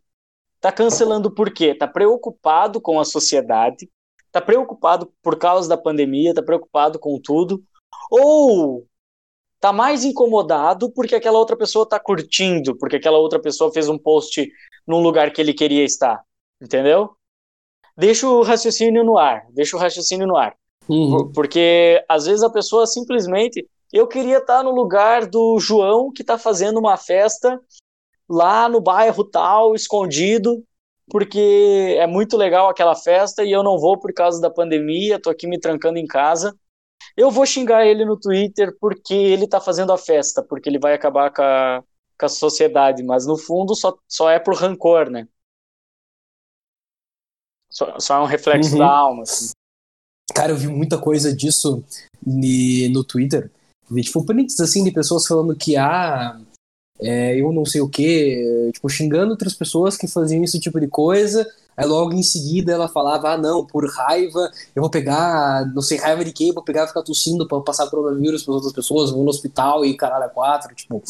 Está 0.56 0.70
cancelando 0.70 1.30
por 1.30 1.52
quê? 1.52 1.66
Está 1.66 1.88
preocupado 1.88 2.80
com 2.80 3.00
a 3.00 3.04
sociedade, 3.04 3.90
está 4.26 4.40
preocupado 4.40 5.12
por 5.22 5.38
causa 5.38 5.68
da 5.68 5.76
pandemia, 5.76 6.30
está 6.30 6.42
preocupado 6.42 6.98
com 6.98 7.18
tudo, 7.20 7.64
ou 8.10 8.86
está 9.54 9.72
mais 9.72 10.04
incomodado 10.04 10.92
porque 10.92 11.14
aquela 11.14 11.38
outra 11.38 11.56
pessoa 11.56 11.84
está 11.84 11.98
curtindo, 11.98 12.76
porque 12.76 12.96
aquela 12.96 13.18
outra 13.18 13.40
pessoa 13.40 13.72
fez 13.72 13.88
um 13.88 13.98
post 13.98 14.48
num 14.86 15.00
lugar 15.00 15.32
que 15.32 15.40
ele 15.40 15.54
queria 15.54 15.84
estar, 15.84 16.22
entendeu? 16.60 17.10
Deixa 17.96 18.26
o 18.26 18.42
raciocínio 18.42 19.04
no 19.04 19.18
ar, 19.18 19.46
deixa 19.50 19.76
o 19.76 19.80
raciocínio 19.80 20.26
no 20.26 20.36
ar. 20.36 20.56
Uhum. 20.88 21.30
Porque 21.32 22.04
às 22.08 22.26
vezes 22.26 22.42
a 22.42 22.50
pessoa 22.50 22.86
simplesmente. 22.86 23.66
Eu 23.92 24.06
queria 24.06 24.38
estar 24.38 24.62
no 24.62 24.70
lugar 24.70 25.26
do 25.26 25.58
João 25.60 26.10
que 26.10 26.22
está 26.22 26.38
fazendo 26.38 26.78
uma 26.78 26.96
festa 26.96 27.60
lá 28.26 28.66
no 28.66 28.80
bairro 28.80 29.22
tal, 29.22 29.74
escondido, 29.74 30.64
porque 31.10 31.96
é 31.98 32.06
muito 32.06 32.36
legal 32.38 32.70
aquela 32.70 32.94
festa 32.94 33.44
e 33.44 33.52
eu 33.52 33.62
não 33.62 33.78
vou 33.78 33.98
por 33.98 34.10
causa 34.14 34.40
da 34.40 34.50
pandemia, 34.50 35.20
tô 35.20 35.28
aqui 35.28 35.46
me 35.46 35.60
trancando 35.60 35.98
em 35.98 36.06
casa. 36.06 36.56
Eu 37.14 37.30
vou 37.30 37.44
xingar 37.44 37.86
ele 37.86 38.06
no 38.06 38.18
Twitter 38.18 38.74
porque 38.80 39.12
ele 39.12 39.46
tá 39.46 39.60
fazendo 39.60 39.92
a 39.92 39.98
festa, 39.98 40.42
porque 40.42 40.70
ele 40.70 40.78
vai 40.78 40.94
acabar 40.94 41.30
com 41.30 41.42
a, 41.42 41.84
com 42.22 42.26
a 42.26 42.28
sociedade, 42.28 43.02
mas 43.02 43.26
no 43.26 43.36
fundo 43.36 43.74
só, 43.74 43.98
só 44.06 44.30
é 44.30 44.38
por 44.38 44.54
rancor, 44.54 45.10
né? 45.10 45.26
Só, 47.68 47.98
só 47.98 48.18
é 48.18 48.20
um 48.20 48.26
reflexo 48.26 48.72
uhum. 48.72 48.78
da 48.78 48.86
alma. 48.86 49.22
Assim. 49.22 49.50
Cara, 50.32 50.52
eu 50.52 50.56
vi 50.56 50.68
muita 50.68 50.98
coisa 50.98 51.34
disso 51.34 51.82
no 52.24 53.02
Twitter. 53.02 53.50
Vi, 53.90 54.02
tipo, 54.02 54.24
prints 54.24 54.60
assim 54.60 54.84
de 54.84 54.92
pessoas 54.92 55.26
falando 55.26 55.56
que, 55.56 55.76
ah, 55.76 56.40
é, 57.00 57.40
eu 57.40 57.52
não 57.52 57.64
sei 57.64 57.80
o 57.80 57.88
que, 57.88 58.70
tipo, 58.72 58.88
xingando 58.88 59.32
outras 59.32 59.54
pessoas 59.54 59.96
que 59.96 60.06
faziam 60.06 60.44
esse 60.44 60.60
tipo 60.60 60.78
de 60.78 60.86
coisa. 60.86 61.50
Aí 61.76 61.86
logo 61.86 62.12
em 62.12 62.22
seguida 62.22 62.72
ela 62.72 62.88
falava, 62.88 63.30
ah 63.30 63.38
não, 63.38 63.66
por 63.66 63.88
raiva, 63.90 64.50
eu 64.76 64.82
vou 64.82 64.90
pegar, 64.90 65.66
não 65.74 65.82
sei, 65.82 65.98
raiva 65.98 66.24
de 66.24 66.32
quê, 66.32 66.52
vou 66.52 66.62
pegar 66.62 66.84
e 66.84 66.88
ficar 66.88 67.02
tossindo 67.02 67.48
pra 67.48 67.60
passar 67.60 67.88
coronavírus 67.88 68.44
para 68.44 68.54
outras 68.54 68.72
pessoas, 68.72 69.10
vou 69.10 69.24
no 69.24 69.30
hospital 69.30 69.84
e 69.84 69.96
caralho, 69.96 70.24
a 70.24 70.28
quatro, 70.28 70.72
tipo. 70.74 71.02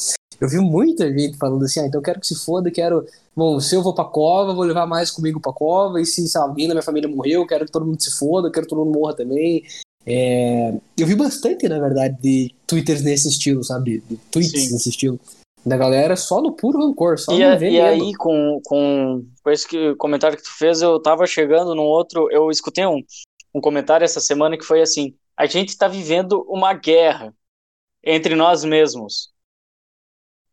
Eu 0.42 0.48
vi 0.48 0.58
muita 0.58 1.08
gente 1.16 1.38
falando 1.38 1.64
assim, 1.64 1.78
ah, 1.78 1.86
então 1.86 2.00
eu 2.00 2.04
quero 2.04 2.18
que 2.18 2.26
se 2.26 2.34
foda, 2.34 2.68
quero. 2.68 3.06
Bom, 3.34 3.60
se 3.60 3.76
eu 3.76 3.82
vou 3.82 3.94
pra 3.94 4.04
cova, 4.04 4.52
vou 4.52 4.64
levar 4.64 4.88
mais 4.88 5.08
comigo 5.08 5.38
pra 5.38 5.52
cova, 5.52 6.00
e 6.00 6.04
se, 6.04 6.26
se 6.26 6.36
alguém 6.36 6.66
da 6.66 6.74
minha 6.74 6.82
família 6.82 7.08
morreu, 7.08 7.42
eu 7.42 7.46
quero 7.46 7.64
que 7.64 7.70
todo 7.70 7.86
mundo 7.86 8.02
se 8.02 8.10
foda, 8.18 8.48
eu 8.48 8.52
quero 8.52 8.66
que 8.66 8.70
todo 8.70 8.84
mundo 8.84 8.98
morra 8.98 9.14
também. 9.14 9.62
É... 10.04 10.74
Eu 10.98 11.06
vi 11.06 11.14
bastante, 11.14 11.68
na 11.68 11.78
verdade, 11.78 12.18
de 12.20 12.52
twitters 12.66 13.02
nesse 13.02 13.28
estilo, 13.28 13.62
sabe? 13.62 14.02
De 14.10 14.16
tweets 14.32 14.64
Sim. 14.64 14.72
nesse 14.72 14.88
estilo 14.88 15.20
da 15.64 15.76
galera 15.76 16.16
só 16.16 16.42
no 16.42 16.56
puro 16.56 16.80
rancor, 16.80 17.20
só 17.20 17.32
e, 17.32 17.38
no 17.38 17.64
e 17.64 17.80
aí, 17.80 18.12
com, 18.14 18.60
com, 18.64 19.24
com 19.44 19.50
esse 19.52 19.94
comentário 19.94 20.36
que 20.36 20.42
tu 20.42 20.58
fez, 20.58 20.82
eu 20.82 21.00
tava 21.00 21.24
chegando 21.24 21.72
num 21.72 21.84
outro. 21.84 22.28
Eu 22.32 22.50
escutei 22.50 22.84
um, 22.84 23.00
um 23.54 23.60
comentário 23.60 24.04
essa 24.04 24.18
semana 24.18 24.58
que 24.58 24.64
foi 24.64 24.82
assim: 24.82 25.14
a 25.36 25.46
gente 25.46 25.78
tá 25.78 25.86
vivendo 25.86 26.44
uma 26.48 26.74
guerra 26.74 27.32
entre 28.02 28.34
nós 28.34 28.64
mesmos. 28.64 29.31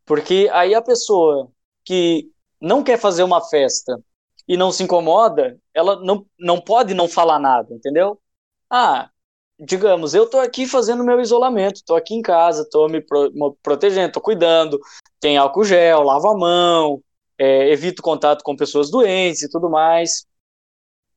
Porque 0.09 0.49
aí 0.51 0.73
a 0.73 0.81
pessoa 0.81 1.51
que 1.85 2.31
não 2.59 2.83
quer 2.83 2.97
fazer 2.97 3.21
uma 3.21 3.47
festa 3.47 4.03
e 4.47 4.57
não 4.57 4.71
se 4.71 4.81
incomoda, 4.81 5.55
ela 5.71 6.01
não, 6.01 6.25
não 6.39 6.59
pode 6.59 6.95
não 6.95 7.07
falar 7.07 7.37
nada, 7.37 7.71
entendeu? 7.75 8.19
Ah, 8.67 9.11
digamos, 9.59 10.15
eu 10.15 10.23
estou 10.23 10.39
aqui 10.39 10.65
fazendo 10.65 11.03
meu 11.03 11.21
isolamento, 11.21 11.75
estou 11.75 11.95
aqui 11.95 12.15
em 12.15 12.23
casa, 12.23 12.63
estou 12.63 12.89
me, 12.89 12.99
pro, 13.01 13.31
me, 13.31 13.53
protegendo, 13.61 14.07
estou 14.07 14.23
cuidando, 14.23 14.79
tem 15.19 15.37
álcool 15.37 15.63
gel, 15.63 16.01
lavo 16.01 16.29
a 16.29 16.35
mão, 16.35 17.03
é, 17.37 17.69
evito 17.69 18.01
contato 18.01 18.41
com 18.43 18.55
pessoas 18.55 18.89
doentes 18.89 19.43
e 19.43 19.49
tudo 19.51 19.69
mais, 19.69 20.25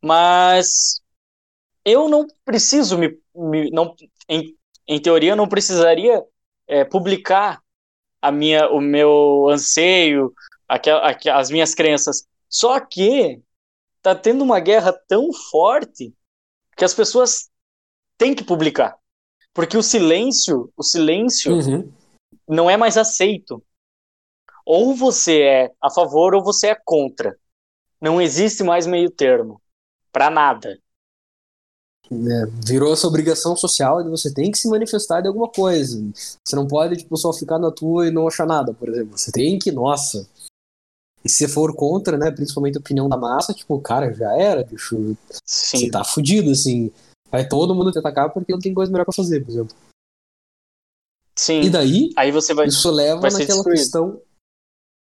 mas 0.03 1.01
eu 1.83 2.11
não 2.11 2.27
preciso 2.45 2.99
me, 2.99 3.19
me 3.35 3.71
não, 3.71 3.95
em, 4.29 4.55
em 4.87 5.01
teoria, 5.01 5.35
não 5.35 5.49
precisaria 5.49 6.23
é, 6.69 6.85
publicar 6.85 7.62
a 8.23 8.31
minha, 8.31 8.71
o 8.71 8.81
meu 8.81 9.49
anseio, 9.51 10.33
aquel, 10.69 10.99
aquel, 10.99 11.37
as 11.37 11.51
minhas 11.51 11.75
crenças. 11.75 12.27
Só 12.49 12.79
que 12.79 13.43
tá 14.01 14.15
tendo 14.15 14.45
uma 14.45 14.61
guerra 14.61 14.93
tão 15.09 15.33
forte 15.51 16.15
que 16.77 16.85
as 16.85 16.95
pessoas 16.95 17.51
tem 18.17 18.35
que 18.35 18.45
publicar. 18.45 18.97
Porque 19.53 19.77
o 19.77 19.83
silêncio, 19.83 20.73
o 20.77 20.83
silêncio 20.83 21.53
uhum. 21.53 21.93
não 22.49 22.71
é 22.71 22.77
mais 22.77 22.97
aceito. 22.97 23.63
Ou 24.65 24.95
você 24.95 25.43
é 25.43 25.73
a 25.83 25.91
favor 25.91 26.35
ou 26.35 26.43
você 26.43 26.69
é 26.69 26.77
contra. 26.85 27.37
Não 28.01 28.21
existe 28.21 28.63
mais 28.63 28.87
meio 28.87 29.11
termo. 29.11 29.61
Para 30.13 30.31
nada. 30.31 30.79
É, 32.13 32.47
virou 32.65 32.93
essa 32.93 33.07
obrigação 33.07 33.57
social 33.57 34.03
de 34.03 34.11
você 34.11 34.33
tem 34.33 34.51
que 34.51 34.59
se 34.59 34.69
manifestar 34.69 35.21
de 35.21 35.29
alguma 35.29 35.49
coisa. 35.49 36.03
Você 36.15 36.55
não 36.55 36.67
pode, 36.67 36.97
tipo, 36.97 37.17
só 37.17 37.33
ficar 37.33 37.59
na 37.59 37.71
tua 37.71 38.09
e 38.09 38.11
não 38.11 38.29
achar 38.29 38.47
nada, 38.47 38.75
por 38.75 38.89
exemplo. 38.89 39.17
Você 39.17 39.33
tem 39.33 39.59
que, 39.59 39.73
nossa. 39.73 40.29
E 41.25 41.29
se 41.29 41.47
for 41.49 41.75
contra, 41.75 42.19
né, 42.19 42.31
principalmente 42.31 42.77
a 42.77 42.81
opinião 42.81 43.09
da 43.09 43.17
massa, 43.17 43.55
tipo, 43.55 43.81
cara, 43.81 44.13
já 44.13 44.33
era, 44.37 44.65
bicho. 44.65 45.17
Sim. 45.45 45.79
Você 45.79 45.91
tá 45.91 46.05
fudido, 46.05 46.51
assim. 46.51 46.91
Vai 47.31 47.49
todo 47.49 47.75
mundo 47.75 47.93
te 47.93 47.99
atacar 47.99 48.33
porque 48.33 48.53
não 48.53 48.59
tem 48.59 48.75
coisa 48.75 48.93
melhor 48.93 49.05
pra 49.05 49.15
fazer, 49.15 49.41
por 49.41 49.51
exemplo. 49.51 49.77
Sim. 51.37 51.63
E 51.63 51.71
daí, 51.71 52.11
aí 52.17 52.31
você 52.31 52.53
vai, 52.53 52.67
isso 52.67 52.91
leva 52.91 53.23
naquela 53.31 53.65
questão. 53.65 54.21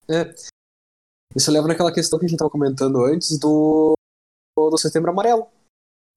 É, 0.08 0.34
isso 1.36 1.50
leva 1.52 1.68
naquela 1.68 1.92
questão 1.92 2.18
que 2.18 2.24
a 2.24 2.28
gente 2.28 2.38
tava 2.38 2.50
comentando 2.50 3.04
antes 3.04 3.38
do, 3.38 3.94
do 4.56 4.78
setembro 4.78 5.10
amarelo. 5.10 5.46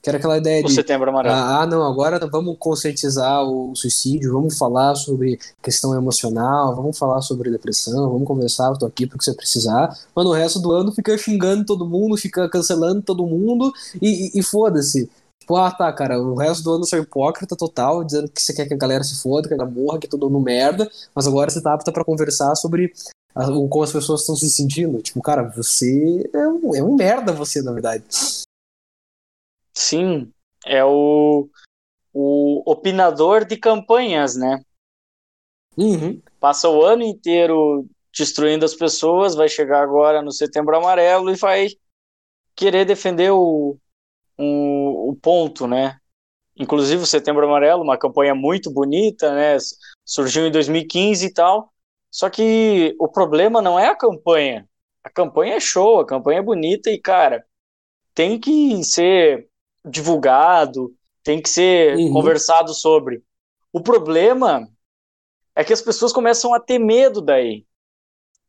Que 0.02 0.10
era 0.10 0.18
aquela 0.18 0.38
ideia 0.38 0.64
o 0.64 0.68
de. 0.68 0.74
Setembro 0.74 1.10
amarelo. 1.10 1.36
Ah, 1.36 1.66
não, 1.66 1.84
agora 1.84 2.20
vamos 2.28 2.56
conscientizar 2.58 3.44
o 3.44 3.76
suicídio, 3.76 4.32
vamos 4.32 4.58
falar 4.58 4.96
sobre 4.96 5.38
questão 5.62 5.94
emocional, 5.94 6.76
vamos 6.76 6.98
falar 6.98 7.22
sobre 7.22 7.52
depressão, 7.52 8.10
vamos 8.10 8.28
conversar, 8.28 8.70
eu 8.70 8.78
tô 8.78 8.86
aqui 8.86 9.06
porque 9.06 9.26
você 9.26 9.34
precisar. 9.34 9.98
Mas 10.16 10.26
no 10.26 10.32
resto 10.32 10.60
do 10.60 10.72
ano 10.72 10.92
fica 10.92 11.18
xingando 11.18 11.66
todo 11.66 11.86
mundo, 11.86 12.16
fica 12.16 12.48
cancelando 12.50 13.02
todo 13.02 13.26
mundo 13.26 13.74
e, 14.02 14.28
e, 14.28 14.40
e 14.40 14.44
foda-se. 14.44 15.10
Tipo, 15.50 15.58
ah, 15.58 15.72
tá, 15.72 15.92
cara, 15.92 16.22
o 16.22 16.36
resto 16.36 16.64
do 16.64 16.74
ano 16.74 16.86
você 16.86 16.98
é 16.98 17.00
hipócrita 17.00 17.56
total, 17.56 18.04
dizendo 18.04 18.30
que 18.30 18.42
você 18.42 18.54
quer 18.54 18.68
que 18.68 18.74
a 18.74 18.78
galera 18.78 19.04
se 19.04 19.20
foda, 19.20 19.48
que 19.48 19.54
ela 19.54 19.66
morra, 19.66 19.98
que 19.98 20.08
todo 20.08 20.30
mundo 20.30 20.46
merda, 20.46 20.88
mas 21.14 21.26
agora 21.26 21.50
você 21.50 21.60
tá 21.60 21.74
apta 21.74 21.92
pra 21.92 22.06
conversar 22.06 22.56
sobre 22.56 22.94
a, 23.36 23.46
como 23.46 23.84
as 23.84 23.92
pessoas 23.92 24.22
estão 24.22 24.36
se 24.36 24.50
sentindo. 24.50 25.02
Tipo, 25.02 25.22
cara, 25.22 25.44
você 25.44 26.30
é 26.32 26.48
um, 26.48 26.76
é 26.76 26.84
um 26.84 26.96
merda, 26.96 27.34
você, 27.34 27.62
na 27.62 27.72
verdade. 27.72 28.04
Sim, 29.80 30.30
é 30.66 30.84
o, 30.84 31.50
o 32.14 32.70
opinador 32.70 33.46
de 33.46 33.56
campanhas, 33.56 34.36
né? 34.36 34.62
Uhum. 35.78 36.22
Passa 36.38 36.68
o 36.68 36.84
ano 36.84 37.02
inteiro 37.02 37.88
destruindo 38.14 38.66
as 38.66 38.76
pessoas, 38.76 39.36
vai 39.36 39.48
chegar 39.48 39.82
agora 39.82 40.22
no 40.22 40.34
setembro 40.34 40.76
amarelo 40.76 41.32
e 41.32 41.38
vai 41.38 41.70
querer 42.54 42.84
defender 42.84 43.32
o, 43.32 43.78
um, 44.38 45.12
um 45.12 45.16
ponto, 45.16 45.66
né? 45.66 45.98
Inclusive 46.58 47.04
o 47.04 47.08
Setembro 47.08 47.46
Amarelo, 47.46 47.82
uma 47.82 47.98
campanha 47.98 48.36
muito 48.36 48.70
bonita, 48.70 49.34
né? 49.34 49.56
Surgiu 50.04 50.46
em 50.46 50.52
2015 50.52 51.26
e 51.26 51.34
tal. 51.34 51.72
Só 52.12 52.30
que 52.30 52.94
o 53.00 53.08
problema 53.08 53.62
não 53.62 53.80
é 53.80 53.88
a 53.88 53.96
campanha. 53.96 54.68
A 55.02 55.10
campanha 55.10 55.56
é 55.56 55.60
show, 55.62 56.02
a 56.02 56.06
campanha 56.06 56.40
é 56.40 56.44
bonita 56.44 56.92
e, 56.92 57.00
cara, 57.00 57.46
tem 58.14 58.38
que 58.38 58.84
ser 58.84 59.50
divulgado, 59.86 60.94
tem 61.24 61.42
que 61.42 61.50
ser 61.50 61.96
uhum. 61.98 62.14
conversado 62.14 62.74
sobre. 62.74 63.22
O 63.72 63.82
problema 63.82 64.68
é 65.56 65.64
que 65.64 65.74
as 65.74 65.82
pessoas 65.82 66.14
começam 66.14 66.54
a 66.54 66.60
ter 66.60 66.80
medo 66.80 67.22
daí. 67.22 67.66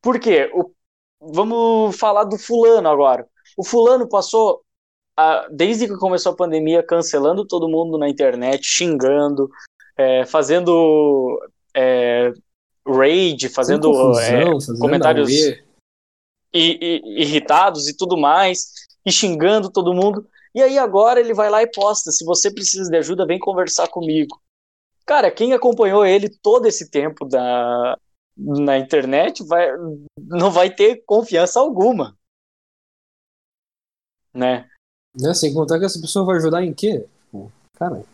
Por 0.01 0.19
quê? 0.19 0.51
O, 0.55 0.73
vamos 1.21 1.97
falar 1.97 2.25
do 2.25 2.39
fulano 2.39 2.89
agora. 2.89 3.27
O 3.57 3.65
fulano 3.65 4.09
passou 4.09 4.63
a, 5.17 5.47
desde 5.51 5.87
que 5.87 5.97
começou 5.97 6.33
a 6.33 6.37
pandemia, 6.37 6.83
cancelando 6.83 7.45
todo 7.45 7.69
mundo 7.69 7.99
na 7.99 8.09
internet, 8.09 8.65
xingando, 8.65 9.51
é, 9.97 10.25
fazendo 10.25 11.39
é, 11.75 12.33
raid, 12.87 13.49
fazendo, 13.49 13.91
é, 14.19 14.45
confusão, 14.45 14.79
comentários 14.79 15.31
e, 15.31 15.63
e, 16.53 17.23
irritados 17.23 17.89
e 17.89 17.97
tudo 17.97 18.17
mais, 18.17 18.73
e 19.05 19.13
xingando 19.13 19.71
todo 19.71 19.95
mundo. 19.95 20.27
E 20.54 20.62
aí 20.62 20.78
agora 20.78 21.21
ele 21.21 21.35
vai 21.35 21.49
lá 21.49 21.62
e 21.62 21.71
posta: 21.71 22.11
se 22.11 22.25
você 22.25 22.52
precisa 22.52 22.90
de 22.90 22.97
ajuda, 22.97 23.26
vem 23.26 23.38
conversar 23.38 23.88
comigo. 23.88 24.40
Cara, 25.07 25.30
quem 25.30 25.52
acompanhou 25.52 26.04
ele 26.04 26.28
todo 26.28 26.66
esse 26.66 26.90
tempo 26.90 27.25
da, 27.25 27.99
na 28.37 28.78
internet 28.78 29.45
vai, 29.45 29.69
não 30.19 30.50
vai 30.50 30.73
ter 30.75 31.02
confiança 31.04 31.59
alguma. 31.59 32.16
Né? 34.33 34.69
Né? 35.19 35.35
Sem 35.35 35.52
contar 35.52 35.78
que 35.78 35.85
essa 35.85 36.00
pessoa 36.00 36.25
vai 36.25 36.37
ajudar 36.37 36.64
em 36.64 36.73
quê? 36.73 37.04
Cara. 37.75 38.04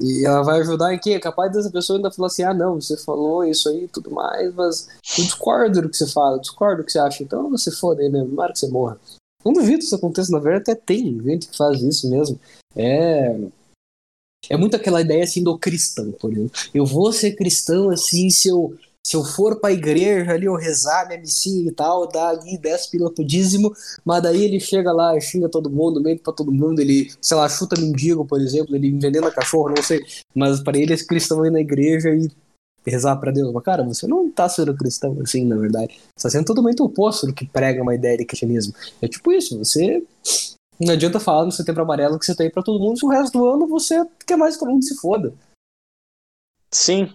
E 0.00 0.24
ela 0.24 0.42
vai 0.42 0.60
ajudar 0.60 0.94
em 0.94 0.98
quê? 0.98 1.12
É 1.12 1.20
capaz 1.20 1.52
dessa 1.52 1.70
pessoa 1.70 1.98
ainda 1.98 2.10
falar 2.12 2.28
assim: 2.28 2.42
ah, 2.44 2.54
não, 2.54 2.80
você 2.80 2.96
falou 2.96 3.44
isso 3.44 3.68
aí 3.68 3.84
e 3.84 3.88
tudo 3.88 4.10
mais, 4.10 4.54
mas 4.54 4.88
eu 5.18 5.24
discordo 5.24 5.82
do 5.82 5.88
que 5.88 5.96
você 5.96 6.06
fala, 6.06 6.38
discordo 6.38 6.82
do 6.82 6.86
que 6.86 6.92
você 6.92 6.98
acha, 6.98 7.22
então 7.22 7.50
você 7.50 7.72
foda 7.72 8.02
aí 8.02 8.08
mesmo, 8.08 8.28
tomara 8.28 8.52
que 8.52 8.58
você 8.58 8.68
morra. 8.68 9.00
Não 9.44 9.52
duvido 9.52 9.78
que 9.78 9.84
isso 9.84 9.94
aconteça, 9.94 10.32
na 10.32 10.38
verdade, 10.38 10.70
até 10.70 10.74
tem 10.74 11.20
gente 11.22 11.48
que 11.48 11.56
faz 11.56 11.80
isso 11.82 12.10
mesmo. 12.10 12.38
É. 12.76 13.36
É 14.48 14.56
muito 14.56 14.76
aquela 14.76 15.00
ideia 15.00 15.24
assim 15.24 15.42
do 15.42 15.58
cristão, 15.58 16.12
por 16.12 16.32
exemplo. 16.32 16.50
Eu 16.72 16.86
vou 16.86 17.12
ser 17.12 17.32
cristão 17.32 17.90
assim 17.90 18.30
se 18.30 18.48
eu 18.48 18.76
se 19.08 19.16
eu 19.16 19.24
for 19.24 19.58
pra 19.58 19.72
igreja 19.72 20.32
ali, 20.32 20.44
eu 20.44 20.54
rezar 20.54 21.06
minha 21.06 21.18
missinha 21.18 21.70
e 21.70 21.72
tal, 21.72 22.06
dá 22.06 22.28
ali 22.28 22.58
10 22.58 22.88
pila 22.88 23.10
pro 23.10 23.24
dízimo, 23.24 23.72
mas 24.04 24.22
daí 24.22 24.44
ele 24.44 24.60
chega 24.60 24.92
lá, 24.92 25.18
xinga 25.18 25.48
todo 25.48 25.70
mundo, 25.70 25.98
mente 25.98 26.20
pra 26.20 26.30
todo 26.30 26.52
mundo, 26.52 26.78
ele, 26.78 27.10
sei 27.22 27.34
lá, 27.34 27.48
chuta 27.48 27.80
mendigo, 27.80 28.26
por 28.26 28.38
exemplo, 28.38 28.76
ele 28.76 28.88
envenena 28.88 29.30
cachorro, 29.30 29.70
não 29.74 29.82
sei, 29.82 30.04
mas 30.34 30.60
para 30.60 30.76
ele 30.76 30.92
é 30.92 30.96
cristão 30.98 31.46
ir 31.46 31.50
na 31.50 31.60
igreja 31.60 32.10
e 32.10 32.30
rezar 32.88 33.16
para 33.16 33.32
Deus. 33.32 33.52
Mas, 33.52 33.64
cara, 33.64 33.82
você 33.82 34.06
não 34.06 34.30
tá 34.30 34.48
sendo 34.48 34.76
cristão 34.76 35.16
assim, 35.22 35.44
na 35.44 35.56
verdade. 35.56 35.98
Você 36.16 36.22
tá 36.22 36.30
sendo 36.30 36.46
totalmente 36.46 36.82
oposto 36.82 37.26
do 37.26 37.34
que 37.34 37.46
prega 37.46 37.82
uma 37.82 37.94
ideia 37.94 38.16
de 38.16 38.24
cristianismo. 38.24 38.74
É 39.00 39.08
tipo 39.08 39.32
isso, 39.32 39.58
você. 39.58 40.02
Não 40.80 40.94
adianta 40.94 41.18
falar 41.18 41.44
no 41.44 41.50
setembro 41.50 41.82
amarelo 41.82 42.18
que 42.18 42.24
você 42.24 42.36
tem 42.36 42.50
para 42.50 42.62
todo 42.62 42.78
mundo 42.78 42.98
se 42.98 43.04
o 43.04 43.08
resto 43.08 43.36
do 43.36 43.48
ano 43.48 43.66
você 43.66 44.06
quer 44.24 44.36
mais 44.36 44.54
que 44.54 44.60
todo 44.60 44.70
mundo 44.70 44.84
se 44.84 44.94
foda. 44.96 45.34
Sim, 46.70 47.12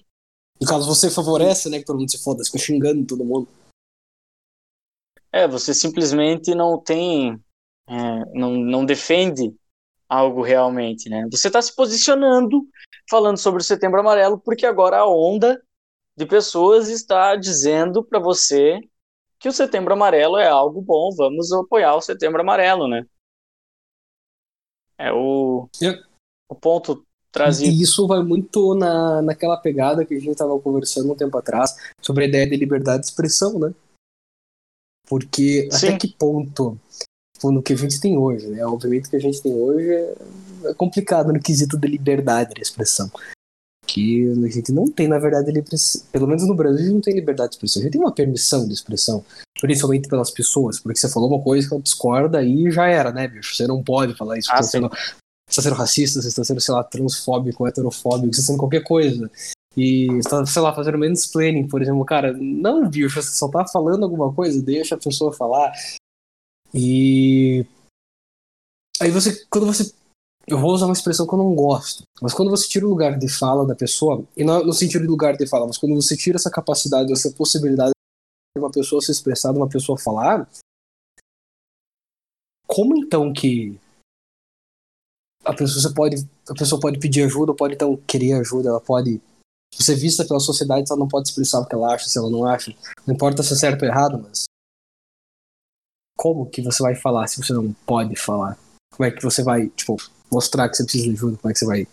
no 0.64 0.68
caso, 0.68 0.88
você 0.88 1.10
favorece, 1.10 1.70
né, 1.70 1.80
que 1.80 1.86
todo 1.86 2.00
mundo 2.00 2.10
se 2.10 2.24
foda, 2.24 2.44
fica 2.46 2.58
xingando 2.58 3.06
todo 3.06 3.26
mundo. 3.26 3.50
É, 5.30 5.46
você 5.46 5.74
simplesmente 5.74 6.56
não 6.56 6.80
tem. 6.80 7.38
É, 7.86 7.94
não, 8.34 8.54
não 8.54 8.86
defende 8.86 9.54
algo 10.08 10.42
realmente, 10.42 11.10
né? 11.10 11.28
Você 11.32 11.48
está 11.48 11.62
se 11.62 11.76
posicionando 11.76 12.66
falando 13.10 13.38
sobre 13.38 13.62
o 13.62 13.66
Setembro 13.66 14.00
Amarelo 14.00 14.40
porque 14.40 14.66
agora 14.66 14.98
a 14.98 15.08
onda 15.08 15.62
de 16.16 16.26
pessoas 16.26 16.90
está 16.90 17.36
dizendo 17.36 18.04
para 18.04 18.20
você 18.20 18.80
que 19.40 19.50
o 19.50 19.54
Setembro 19.54 19.94
Amarelo 19.94 20.38
é 20.38 20.48
algo 20.48 20.82
bom, 20.82 21.10
vamos 21.16 21.52
apoiar 21.52 21.96
o 21.96 22.02
Setembro 22.02 22.42
Amarelo, 22.42 22.88
né? 22.88 23.06
É 24.98 25.12
o, 25.12 25.68
é. 25.82 26.02
o 26.48 26.56
ponto 26.56 27.06
trazido. 27.32 27.72
E 27.72 27.82
isso 27.82 28.08
vai 28.08 28.24
muito 28.24 28.76
na, 28.76 29.22
naquela 29.22 29.58
pegada 29.58 30.06
que 30.06 30.14
a 30.14 30.20
gente 30.20 30.32
estava 30.32 30.58
conversando 30.60 31.12
um 31.12 31.16
tempo 31.16 31.38
atrás 31.38 31.76
sobre 32.00 32.24
a 32.24 32.28
ideia 32.28 32.48
de 32.48 32.56
liberdade 32.56 33.02
de 33.02 33.08
expressão, 33.08 33.60
né? 33.60 33.74
Porque 35.06 35.68
Sim. 35.72 35.88
até 35.88 35.98
que 35.98 36.08
ponto, 36.08 36.80
tipo, 37.44 37.52
no 37.52 37.62
que 37.62 37.74
a 37.74 37.78
gente 37.78 38.00
tem 38.00 38.18
hoje, 38.18 38.48
né? 38.48 38.66
Obviamente 38.66 39.10
que 39.10 39.16
a 39.16 39.20
gente 39.20 39.42
tem 39.42 39.54
hoje 39.54 39.90
é, 39.90 40.16
é 40.66 40.74
complicado 40.74 41.34
no 41.34 41.40
quesito 41.40 41.78
de 41.78 41.88
liberdade 41.88 42.54
de 42.54 42.62
expressão. 42.62 43.12
Que 43.86 44.32
a 44.32 44.50
gente 44.50 44.72
não 44.72 44.90
tem, 44.90 45.08
na 45.08 45.20
verdade, 45.20 45.52
pelo 46.12 46.28
menos 46.28 46.48
no 46.48 46.56
Brasil, 46.56 46.80
a 46.80 46.84
gente 46.84 46.94
não 46.94 47.02
tem 47.02 47.14
liberdade 47.14 47.52
de 47.52 47.56
expressão. 47.56 47.82
A 47.82 47.84
gente 47.84 47.92
tem 47.92 48.02
uma 48.02 48.14
permissão 48.14 48.66
de 48.66 48.74
expressão, 48.74 49.24
principalmente 49.60 50.08
pelas 50.08 50.32
pessoas, 50.32 50.80
porque 50.80 50.98
você 50.98 51.10
falou 51.10 51.30
uma 51.30 51.44
coisa 51.44 51.68
que 51.68 51.74
ela 51.74 51.84
discorda 51.84 52.42
e 52.42 52.72
já 52.72 52.88
era, 52.88 53.12
né, 53.12 53.28
bicho? 53.28 53.56
Você 53.56 53.68
não 53.68 53.84
pode 53.84 54.16
falar 54.16 54.38
isso. 54.38 54.50
Ah, 54.52 54.64
você 54.64 54.80
não, 54.80 54.90
está 55.50 55.62
sendo 55.62 55.76
racista, 55.76 56.22
você 56.22 56.30
está 56.30 56.44
sendo, 56.44 56.62
sei 56.62 56.74
lá, 56.74 56.84
transfóbico, 56.84 57.68
heterofóbico, 57.68 58.34
você 58.34 58.40
está 58.40 58.54
sendo 58.54 58.60
qualquer 58.60 58.84
coisa. 58.84 59.30
E 59.76 60.08
está, 60.18 60.46
sei 60.46 60.62
lá, 60.62 60.74
fazendo 60.74 61.00
mansplaining, 61.00 61.68
por 61.68 61.82
exemplo, 61.82 62.06
cara, 62.06 62.32
não, 62.34 62.88
bicho, 62.88 63.22
você 63.22 63.36
só 63.36 63.50
tá 63.50 63.66
falando 63.68 64.04
alguma 64.04 64.32
coisa, 64.32 64.62
deixa 64.62 64.96
a 64.96 65.00
pessoa 65.00 65.34
falar. 65.34 65.74
E. 66.74 67.66
Aí 69.00 69.12
você, 69.12 69.46
quando 69.50 69.66
você. 69.66 69.94
Eu 70.46 70.60
vou 70.60 70.74
usar 70.74 70.88
uma 70.88 70.94
expressão 70.94 71.26
que 71.26 71.34
eu 71.34 71.38
não 71.38 71.56
gosto, 71.56 72.04
mas 72.22 72.34
quando 72.34 72.50
você 72.50 72.68
tira 72.68 72.86
o 72.86 72.90
lugar 72.90 73.18
de 73.18 73.30
fala 73.30 73.66
da 73.66 73.74
pessoa, 73.74 74.26
e 74.36 74.44
não 74.44 74.62
no 74.62 74.74
sentido 74.74 75.04
de 75.04 75.08
lugar 75.08 75.38
de 75.38 75.48
fala, 75.48 75.66
mas 75.66 75.78
quando 75.78 75.96
você 75.96 76.18
tira 76.18 76.36
essa 76.36 76.52
capacidade, 76.52 77.14
essa 77.14 77.32
possibilidade 77.32 77.92
de 78.58 78.62
uma 78.62 78.70
pessoa 78.70 79.02
se 79.02 79.10
expressar, 79.10 79.54
de 79.54 79.58
uma 79.58 79.70
pessoa 79.70 79.98
falar, 79.98 80.46
como 82.68 82.98
então 82.98 83.32
que 83.32 83.80
a 85.46 85.54
pessoa 85.54 85.94
pode 85.94 86.28
a 86.50 86.54
pessoa 86.54 86.80
pode 86.82 87.00
pedir 87.00 87.24
ajuda 87.24 87.54
pode 87.54 87.76
então 87.76 87.98
querer 88.08 88.34
ajuda 88.34 88.70
ela 88.70 88.82
pode 88.82 89.22
ser 89.74 89.96
vista 89.96 90.26
pela 90.26 90.40
sociedade 90.40 90.86
ela 90.90 91.00
não 91.00 91.08
pode 91.08 91.30
expressar 91.30 91.60
o 91.60 91.66
que 91.66 91.76
ela 91.76 91.94
acha 91.94 92.08
se 92.08 92.18
ela 92.18 92.30
não 92.30 92.46
acha 92.46 92.74
não 93.06 93.14
importa 93.14 93.44
se 93.44 93.54
é 93.54 93.56
certo 93.56 93.84
ou 93.84 93.88
errado 93.88 94.20
mas 94.20 94.46
como 96.18 96.50
que 96.50 96.62
você 96.62 96.82
vai 96.82 96.96
falar 96.96 97.28
se 97.28 97.42
você 97.42 97.54
não 97.54 97.74
pode 97.86 98.16
falar? 98.16 98.58
Como 98.92 99.08
é 99.08 99.12
que 99.12 99.24
você 99.24 99.44
vai 99.44 99.68
tipo 99.70 99.98
mostrar 100.32 100.70
que 100.70 100.78
você 100.78 100.84
precisa 100.84 101.06
de 101.06 101.14
ajuda? 101.14 101.38
Como 101.38 101.50
é 101.50 101.54
que 101.54 101.60
você 101.60 101.66
vai 101.66 101.88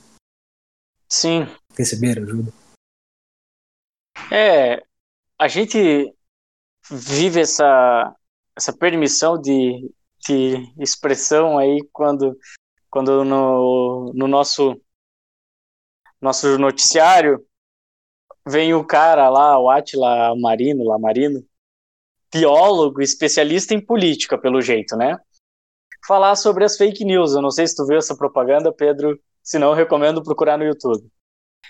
sim. 1.09 1.47
receber 1.77 2.19
ajuda? 2.19 2.53
É 4.31 4.83
a 5.39 5.49
gente 5.49 6.15
vive 6.91 7.41
essa 7.41 8.15
essa 8.55 8.73
permissão 8.77 9.41
de, 9.41 9.91
de 10.19 10.73
expressão 10.79 11.59
aí 11.59 11.79
quando 11.93 12.37
quando 12.91 13.25
no, 13.25 14.13
no 14.13 14.29
nosso 14.29 14.79
nosso 16.21 16.59
noticiário 16.59 17.43
vem 18.47 18.75
o 18.75 18.85
cara 18.85 19.31
lá, 19.31 19.59
o 19.59 19.71
Atila 19.71 20.35
Marino, 20.37 20.85
lá 20.85 20.99
Marino, 20.99 21.43
teólogo, 22.31 23.03
especialista 23.03 23.75
em 23.75 23.81
política, 23.81 24.39
pelo 24.39 24.63
jeito, 24.63 24.97
né? 24.97 25.19
Falar 26.07 26.37
sobre 26.37 26.65
as 26.65 26.77
fake 26.77 27.05
news. 27.05 27.35
Eu 27.35 27.43
não 27.43 27.51
sei 27.51 27.67
se 27.67 27.75
tu 27.75 27.87
viu 27.87 27.99
essa 27.99 28.17
propaganda, 28.17 28.73
Pedro. 28.73 29.19
Se 29.43 29.59
não, 29.59 29.75
recomendo 29.75 30.23
procurar 30.23 30.57
no 30.57 30.65
YouTube. 30.65 31.05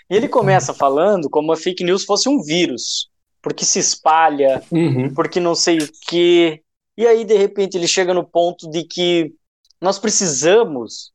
E 0.09 0.15
ele 0.15 0.27
começa 0.27 0.73
falando 0.73 1.29
como 1.29 1.51
a 1.51 1.57
fake 1.57 1.83
news 1.83 2.05
fosse 2.05 2.29
um 2.29 2.41
vírus, 2.41 3.09
porque 3.41 3.65
se 3.65 3.79
espalha, 3.79 4.61
uhum. 4.71 5.13
porque 5.13 5.39
não 5.39 5.55
sei 5.55 5.79
o 5.79 5.89
quê. 6.07 6.61
E 6.97 7.07
aí, 7.07 7.25
de 7.25 7.35
repente, 7.35 7.77
ele 7.77 7.87
chega 7.87 8.13
no 8.13 8.25
ponto 8.25 8.69
de 8.69 8.83
que 8.83 9.33
nós 9.81 9.97
precisamos 9.97 11.11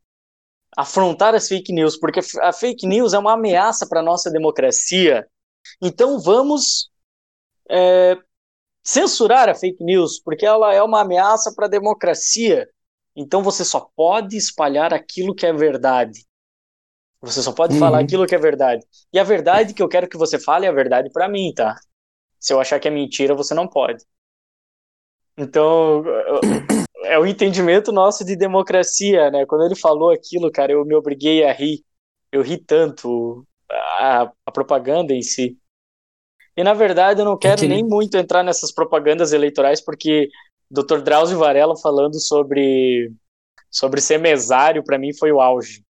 afrontar 0.77 1.35
as 1.35 1.49
fake 1.49 1.73
news, 1.73 1.97
porque 1.97 2.21
a 2.43 2.53
fake 2.53 2.87
news 2.87 3.15
é 3.15 3.19
uma 3.19 3.33
ameaça 3.33 3.87
para 3.87 4.01
a 4.01 4.03
nossa 4.03 4.31
democracia. 4.31 5.27
Então 5.81 6.21
vamos 6.21 6.91
é, 7.71 8.17
censurar 8.87 9.49
a 9.49 9.55
fake 9.55 9.83
news, 9.83 10.21
porque 10.21 10.47
ela 10.47 10.73
é 10.73 10.81
uma 10.81 11.01
ameaça 11.01 11.53
para 11.53 11.67
a 11.67 11.69
democracia. 11.69 12.69
Então 13.17 13.43
você 13.43 13.65
só 13.65 13.91
pode 13.97 14.37
espalhar 14.37 14.95
aquilo 14.95 15.35
que 15.35 15.45
é 15.45 15.53
verdade. 15.53 16.25
Você 17.21 17.43
só 17.43 17.53
pode 17.53 17.75
uhum. 17.75 17.81
falar 17.81 17.99
aquilo 17.99 18.27
que 18.27 18.35
é 18.35 18.39
verdade. 18.39 18.87
E 19.13 19.19
a 19.19 19.25
verdade 19.25 19.75
que 19.75 19.83
eu 19.83 19.89
quero 19.89 20.09
que 20.09 20.17
você 20.17 20.39
fale 20.39 20.67
é 20.67 20.69
a 20.69 20.73
verdade 20.73 21.11
para 21.11 21.29
mim, 21.29 21.53
tá? 21.53 21.75
Se 22.39 22.53
eu 22.53 22.61
achar 22.61 22.79
que 22.79 22.87
é 22.87 22.91
mentira, 22.91 23.35
você 23.35 23.55
não 23.55 23.67
pode. 23.67 24.05
Então, 25.37 26.05
é 27.05 27.19
o 27.19 27.27
entendimento 27.27 27.91
nosso 27.91 28.25
de 28.25 28.37
democracia, 28.37 29.31
né? 29.33 29.45
Quando 29.47 29.65
ele 29.65 29.75
falou 29.75 30.13
aquilo, 30.13 30.53
cara, 30.53 30.73
eu 30.73 30.85
me 30.85 30.95
obriguei 30.95 31.43
a 31.43 31.53
rir. 31.53 31.85
Eu 32.31 32.43
ri 32.43 32.57
tanto 32.57 33.45
a, 33.99 34.31
a 34.47 34.53
propaganda 34.53 35.13
em 35.13 35.23
si. 35.23 35.59
E 36.57 36.65
na 36.65 36.75
verdade 36.75 37.21
eu 37.21 37.25
não 37.25 37.37
quero 37.37 37.67
nem 37.67 37.85
muito 37.85 38.17
entrar 38.17 38.43
nessas 38.43 38.73
propagandas 38.73 39.33
eleitorais, 39.33 39.81
porque 39.81 40.31
Dr. 40.71 41.01
Drauzio 41.03 41.39
Varela 41.39 41.77
falando 41.77 42.19
sobre 42.19 43.13
sobre 43.71 44.01
ser 44.01 44.19
mesário, 44.19 44.83
para 44.83 44.99
mim 44.99 45.13
foi 45.13 45.31
o 45.31 45.41
auge. 45.41 45.83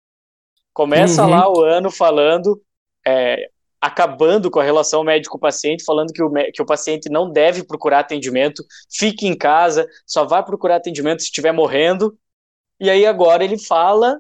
Começa 0.74 1.24
uhum. 1.24 1.30
lá 1.30 1.50
o 1.50 1.62
ano 1.62 1.92
falando 1.92 2.62
é, 3.06 3.48
acabando 3.86 4.50
com 4.50 4.60
a 4.60 4.64
relação 4.64 5.04
médico-paciente, 5.04 5.84
falando 5.84 6.12
que 6.12 6.24
o, 6.24 6.32
que 6.52 6.62
o 6.62 6.66
paciente 6.66 7.08
não 7.08 7.30
deve 7.30 7.64
procurar 7.64 8.00
atendimento, 8.00 8.64
fique 8.92 9.28
em 9.28 9.38
casa, 9.38 9.88
só 10.08 10.26
vai 10.26 10.44
procurar 10.44 10.78
atendimento 10.78 11.22
se 11.22 11.28
estiver 11.28 11.52
morrendo. 11.52 12.18
E 12.80 12.90
aí 12.90 13.06
agora 13.06 13.44
ele 13.44 13.60
fala 13.60 14.20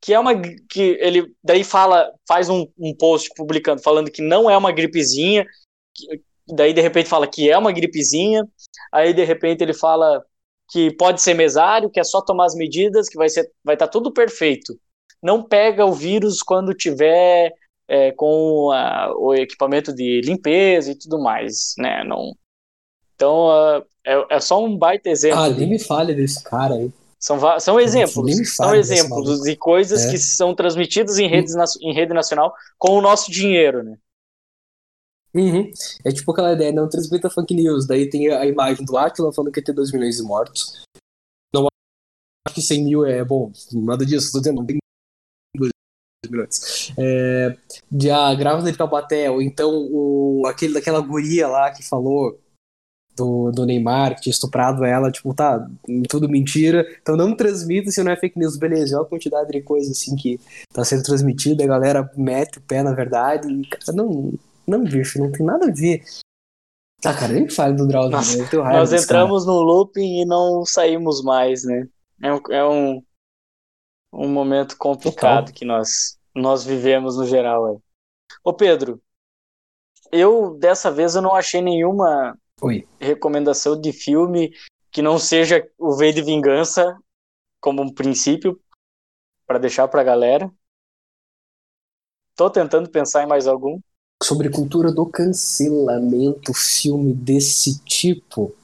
que 0.00 0.12
é 0.12 0.18
uma 0.18 0.32
que 0.68 0.98
ele 1.00 1.32
daí 1.42 1.64
fala 1.64 2.12
faz 2.28 2.48
um, 2.48 2.66
um 2.78 2.94
post 2.94 3.30
publicando 3.34 3.80
falando 3.80 4.10
que 4.10 4.22
não 4.22 4.50
é 4.50 4.56
uma 4.56 4.72
gripezinha, 4.72 5.46
daí 6.48 6.72
de 6.72 6.80
repente 6.80 7.08
fala 7.08 7.26
que 7.26 7.50
é 7.50 7.58
uma 7.58 7.72
gripezinha, 7.72 8.46
aí 8.92 9.12
de 9.12 9.24
repente 9.24 9.62
ele 9.62 9.74
fala 9.74 10.24
que 10.70 10.90
pode 10.92 11.20
ser 11.22 11.34
mesário, 11.34 11.90
que 11.90 12.00
é 12.00 12.04
só 12.04 12.20
tomar 12.20 12.46
as 12.46 12.54
medidas, 12.54 13.08
que 13.08 13.16
vai 13.16 13.28
ser 13.28 13.50
vai 13.64 13.74
estar 13.74 13.86
tá 13.86 13.92
tudo 13.92 14.12
perfeito. 14.12 14.78
Não 15.22 15.42
pega 15.42 15.84
o 15.84 15.92
vírus 15.92 16.42
quando 16.42 16.74
tiver 16.74 17.52
é, 17.88 18.12
com 18.12 18.70
a, 18.72 19.12
o 19.16 19.34
equipamento 19.34 19.94
de 19.94 20.20
limpeza 20.24 20.92
e 20.92 20.98
tudo 20.98 21.20
mais, 21.20 21.74
né? 21.78 22.04
Não. 22.04 22.34
Então 23.14 23.46
uh, 23.48 23.84
é, 24.04 24.36
é, 24.36 24.40
só 24.40 24.62
um 24.62 24.76
baita 24.76 25.08
exemplo. 25.08 25.38
Ah, 25.38 25.48
nem 25.48 25.68
me 25.68 25.78
fale 25.78 26.14
desse 26.14 26.42
cara 26.42 26.74
aí. 26.74 26.90
São, 27.18 27.40
são 27.58 27.80
exemplos, 27.80 28.54
são 28.54 28.74
exemplos 28.74 29.40
de 29.40 29.56
coisas 29.56 30.04
é. 30.04 30.10
que 30.10 30.18
são 30.18 30.54
transmitidas 30.54 31.18
em, 31.18 31.26
redes, 31.26 31.54
em 31.80 31.92
rede 31.92 32.12
nacional 32.12 32.54
com 32.78 32.92
o 32.92 33.00
nosso 33.00 33.32
dinheiro, 33.32 33.82
né? 33.82 33.96
Uhum. 35.36 35.70
É 36.02 36.10
tipo 36.10 36.32
aquela 36.32 36.54
ideia, 36.54 36.72
não 36.72 36.88
transmita 36.88 37.28
fake 37.28 37.54
news, 37.54 37.86
daí 37.86 38.08
tem 38.08 38.32
a 38.32 38.46
imagem 38.46 38.84
do 38.86 38.96
Atila 38.96 39.32
falando 39.32 39.52
que 39.52 39.60
ia 39.60 39.64
ter 39.64 39.74
2 39.74 39.92
milhões 39.92 40.16
de 40.16 40.22
mortos. 40.22 40.82
Não 41.54 41.66
acho 42.46 42.54
que 42.54 42.62
100 42.62 42.84
mil 42.84 43.04
é 43.04 43.22
bom, 43.22 43.52
nada 43.72 44.06
disso, 44.06 44.32
tô 44.32 44.38
dizendo, 44.38 44.56
não 44.56 44.66
tem 44.66 44.78
minutos. 46.30 46.92
É, 46.98 47.56
de 47.90 48.10
a 48.10 48.34
grávida 48.34 48.72
de 48.72 48.78
Taubaté, 48.78 49.30
ou 49.30 49.42
então 49.42 49.70
o, 49.70 50.42
aquele 50.46 50.74
daquela 50.74 51.00
guria 51.00 51.46
lá 51.46 51.70
que 51.70 51.86
falou 51.86 52.40
do, 53.16 53.50
do 53.50 53.64
Neymar, 53.64 54.14
que 54.14 54.22
tinha 54.22 54.32
estuprado 54.32 54.84
ela, 54.84 55.10
tipo, 55.10 55.32
tá, 55.34 55.66
tudo 56.08 56.28
mentira. 56.28 56.86
Então 57.00 57.16
não 57.16 57.34
transmita 57.34 57.90
se 57.90 58.02
não 58.02 58.12
é 58.12 58.16
fake 58.16 58.38
news, 58.38 58.56
beleza. 58.56 58.96
Olha 58.96 59.06
a 59.06 59.08
quantidade 59.08 59.50
de 59.50 59.62
coisa 59.62 59.90
assim 59.90 60.14
que 60.16 60.38
tá 60.72 60.84
sendo 60.84 61.02
transmitida, 61.02 61.64
a 61.64 61.68
galera 61.68 62.10
mete 62.16 62.58
o 62.58 62.62
pé 62.62 62.82
na 62.82 62.92
verdade. 62.92 63.48
E, 63.48 63.66
cara, 63.66 63.92
não, 63.94 64.32
não, 64.66 64.84
bicho, 64.84 65.18
não 65.18 65.30
tem 65.30 65.44
nada 65.44 65.66
a 65.66 65.72
ver. 65.72 66.04
Ah, 67.04 67.14
cara, 67.14 67.32
nem 67.32 67.48
fale 67.48 67.76
do 67.76 67.86
Drauzio. 67.86 68.10
Nossa, 68.10 68.38
né? 68.38 68.72
Nós 68.72 68.92
entramos 68.92 69.44
cara. 69.44 69.56
no 69.56 69.62
looping 69.62 70.22
e 70.22 70.24
não 70.24 70.64
saímos 70.64 71.22
mais, 71.22 71.64
né? 71.64 71.88
É 72.22 72.32
um, 72.32 72.40
é 72.50 72.64
um, 72.64 73.02
um 74.12 74.28
momento 74.28 74.76
complicado 74.76 75.46
Total. 75.46 75.54
que 75.54 75.64
nós, 75.64 76.18
nós 76.34 76.64
vivemos 76.64 77.16
no 77.16 77.26
geral. 77.26 77.66
Aí. 77.66 77.76
Ô 78.42 78.52
Pedro, 78.52 79.00
eu 80.10 80.56
dessa 80.58 80.90
vez 80.90 81.14
eu 81.14 81.22
não 81.22 81.34
achei 81.34 81.60
nenhuma 81.60 82.36
Oi. 82.60 82.88
recomendação 82.98 83.78
de 83.78 83.92
filme 83.92 84.52
que 84.90 85.02
não 85.02 85.18
seja 85.18 85.68
o 85.78 85.94
V 85.94 86.12
de 86.12 86.22
Vingança 86.22 86.96
como 87.60 87.82
um 87.82 87.92
princípio 87.92 88.60
para 89.46 89.58
deixar 89.58 89.86
para 89.88 90.00
a 90.00 90.04
galera. 90.04 90.50
Tô 92.34 92.50
tentando 92.50 92.90
pensar 92.90 93.22
em 93.22 93.26
mais 93.26 93.46
algum. 93.46 93.80
Sobre 94.22 94.50
cultura 94.50 94.90
do 94.90 95.06
cancelamento, 95.06 96.52
filme 96.54 97.12
desse 97.12 97.78
tipo. 97.84 98.54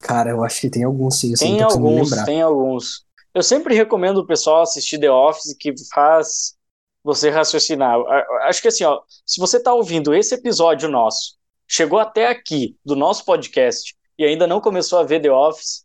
Cara, 0.00 0.30
eu 0.30 0.44
acho 0.44 0.60
que 0.60 0.68
tem 0.68 0.84
alguns 0.84 1.18
sim. 1.20 1.34
Tem 1.34 1.62
alguns, 1.62 2.10
tem 2.24 2.42
alguns. 2.42 3.06
Eu 3.32 3.42
sempre 3.42 3.74
recomendo 3.74 4.18
o 4.18 4.26
pessoal 4.26 4.62
assistir 4.62 4.98
The 4.98 5.10
Office, 5.10 5.56
que 5.58 5.74
faz 5.92 6.56
você 7.02 7.30
raciocinar. 7.30 7.98
Acho 8.42 8.60
que 8.60 8.68
assim, 8.68 8.84
ó, 8.84 9.00
se 9.24 9.40
você 9.40 9.56
está 9.56 9.72
ouvindo 9.72 10.14
esse 10.14 10.34
episódio 10.34 10.88
nosso, 10.88 11.36
chegou 11.66 11.98
até 11.98 12.28
aqui 12.28 12.76
do 12.84 12.94
nosso 12.94 13.24
podcast 13.24 13.96
e 14.18 14.24
ainda 14.24 14.46
não 14.46 14.60
começou 14.60 14.98
a 14.98 15.02
ver 15.02 15.20
The 15.20 15.30
Office, 15.30 15.83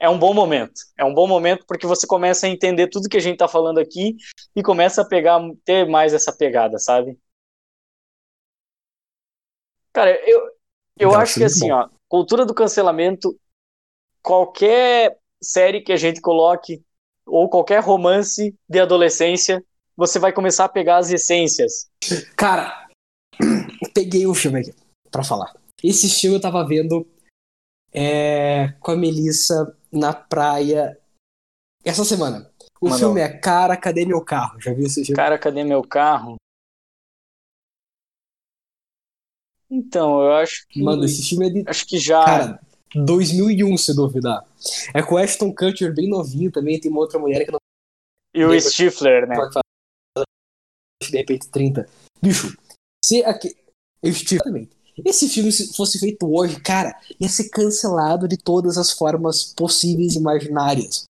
é 0.00 0.08
um 0.08 0.18
bom 0.18 0.32
momento. 0.32 0.80
É 0.98 1.04
um 1.04 1.12
bom 1.12 1.28
momento 1.28 1.66
porque 1.66 1.86
você 1.86 2.06
começa 2.06 2.46
a 2.46 2.48
entender 2.48 2.88
tudo 2.88 3.08
que 3.08 3.18
a 3.18 3.20
gente 3.20 3.34
está 3.34 3.46
falando 3.46 3.78
aqui 3.78 4.16
e 4.56 4.62
começa 4.62 5.02
a 5.02 5.04
pegar, 5.04 5.38
ter 5.62 5.86
mais 5.86 6.14
essa 6.14 6.32
pegada, 6.32 6.78
sabe? 6.78 7.18
Cara, 9.92 10.18
eu, 10.26 10.40
eu 10.98 11.14
acho 11.14 11.34
que 11.34 11.44
assim, 11.44 11.70
ó, 11.70 11.88
cultura 12.08 12.46
do 12.46 12.54
cancelamento, 12.54 13.38
qualquer 14.22 15.18
série 15.42 15.82
que 15.82 15.92
a 15.92 15.96
gente 15.96 16.20
coloque, 16.20 16.82
ou 17.26 17.48
qualquer 17.48 17.82
romance 17.82 18.56
de 18.68 18.80
adolescência, 18.80 19.62
você 19.96 20.18
vai 20.18 20.32
começar 20.32 20.64
a 20.64 20.68
pegar 20.68 20.96
as 20.96 21.10
essências. 21.10 21.90
Cara, 22.36 22.88
peguei 23.94 24.26
o 24.26 24.30
um 24.30 24.34
filme 24.34 24.60
aqui 24.60 24.72
pra 25.10 25.22
falar. 25.22 25.54
Esse 25.82 26.08
filme 26.08 26.36
eu 26.36 26.40
tava 26.40 26.66
vendo 26.66 27.06
é, 27.92 28.72
com 28.80 28.92
a 28.92 28.96
Melissa 28.96 29.76
na 29.92 30.12
praia 30.12 30.98
essa 31.84 32.04
semana. 32.04 32.50
O 32.80 32.88
Mano. 32.88 32.98
filme 32.98 33.20
é 33.20 33.28
Cara, 33.28 33.76
Cadê 33.76 34.04
Meu 34.06 34.24
Carro? 34.24 34.60
Já 34.60 34.72
viu 34.72 34.86
esse 34.86 35.04
filme? 35.04 35.16
Cara, 35.16 35.38
Cadê 35.38 35.64
Meu 35.64 35.82
Carro? 35.82 36.36
Então, 39.70 40.22
eu 40.22 40.32
acho 40.32 40.66
que. 40.68 40.82
Mano, 40.82 41.04
esse 41.04 41.22
filme 41.22 41.46
é 41.46 41.50
de. 41.50 41.64
Acho 41.68 41.86
que 41.86 41.98
já. 41.98 42.24
Cara, 42.24 42.60
2001, 42.94 43.76
se 43.76 43.94
duvidar. 43.94 44.44
É 44.92 45.02
com 45.02 45.14
o 45.14 45.18
Ashton 45.18 45.54
Kutcher 45.54 45.94
bem 45.94 46.08
novinho 46.08 46.50
também. 46.50 46.80
Tem 46.80 46.90
uma 46.90 47.00
outra 47.00 47.18
mulher 47.18 47.44
que 47.44 47.52
não. 47.52 47.58
E 48.34 48.44
o 48.44 48.60
Stifler, 48.60 49.28
né? 49.28 49.36
de 51.08 51.16
repente 51.16 51.48
30. 51.48 51.88
Bicho, 52.20 52.56
se 53.04 53.24
aqui. 53.24 53.54
Eu 54.02 54.10
estive 54.10 54.42
também. 54.42 54.68
Esse 55.04 55.28
filme 55.28 55.50
se 55.52 55.74
fosse 55.74 55.98
feito 55.98 56.32
hoje, 56.32 56.60
cara, 56.60 56.94
ia 57.18 57.28
ser 57.28 57.48
cancelado 57.48 58.28
de 58.28 58.36
todas 58.36 58.78
as 58.78 58.90
formas 58.90 59.44
possíveis 59.44 60.14
e 60.14 60.18
imaginárias. 60.18 61.04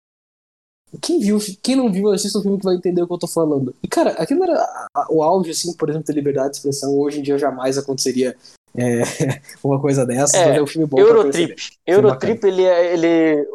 Quem 1.00 1.20
viu, 1.20 1.38
quem 1.62 1.76
não 1.76 1.92
viu, 1.92 2.10
assista 2.10 2.38
o 2.38 2.42
filme 2.42 2.58
que 2.58 2.64
vai 2.64 2.74
entender 2.74 3.02
o 3.02 3.06
que 3.06 3.12
eu 3.12 3.18
tô 3.18 3.28
falando. 3.28 3.74
E, 3.82 3.86
cara, 3.86 4.10
aquilo 4.12 4.42
era 4.42 4.88
o 5.08 5.22
auge, 5.22 5.50
assim, 5.50 5.72
por 5.74 5.88
exemplo, 5.88 6.08
da 6.08 6.14
liberdade 6.14 6.50
de 6.50 6.56
expressão. 6.56 6.98
Hoje 6.98 7.20
em 7.20 7.22
dia 7.22 7.38
jamais 7.38 7.78
aconteceria 7.78 8.36
é, 8.76 9.02
uma 9.62 9.80
coisa 9.80 10.04
dessa. 10.04 10.36
É, 10.36 10.56
é 10.56 10.62
um 10.62 10.66
filme 10.66 10.86
bom 10.86 10.98
Eurotrip. 10.98 11.54
Eurotrip, 11.86 12.44
ele, 12.44 12.64
é, 12.64 12.92
ele 12.94 13.48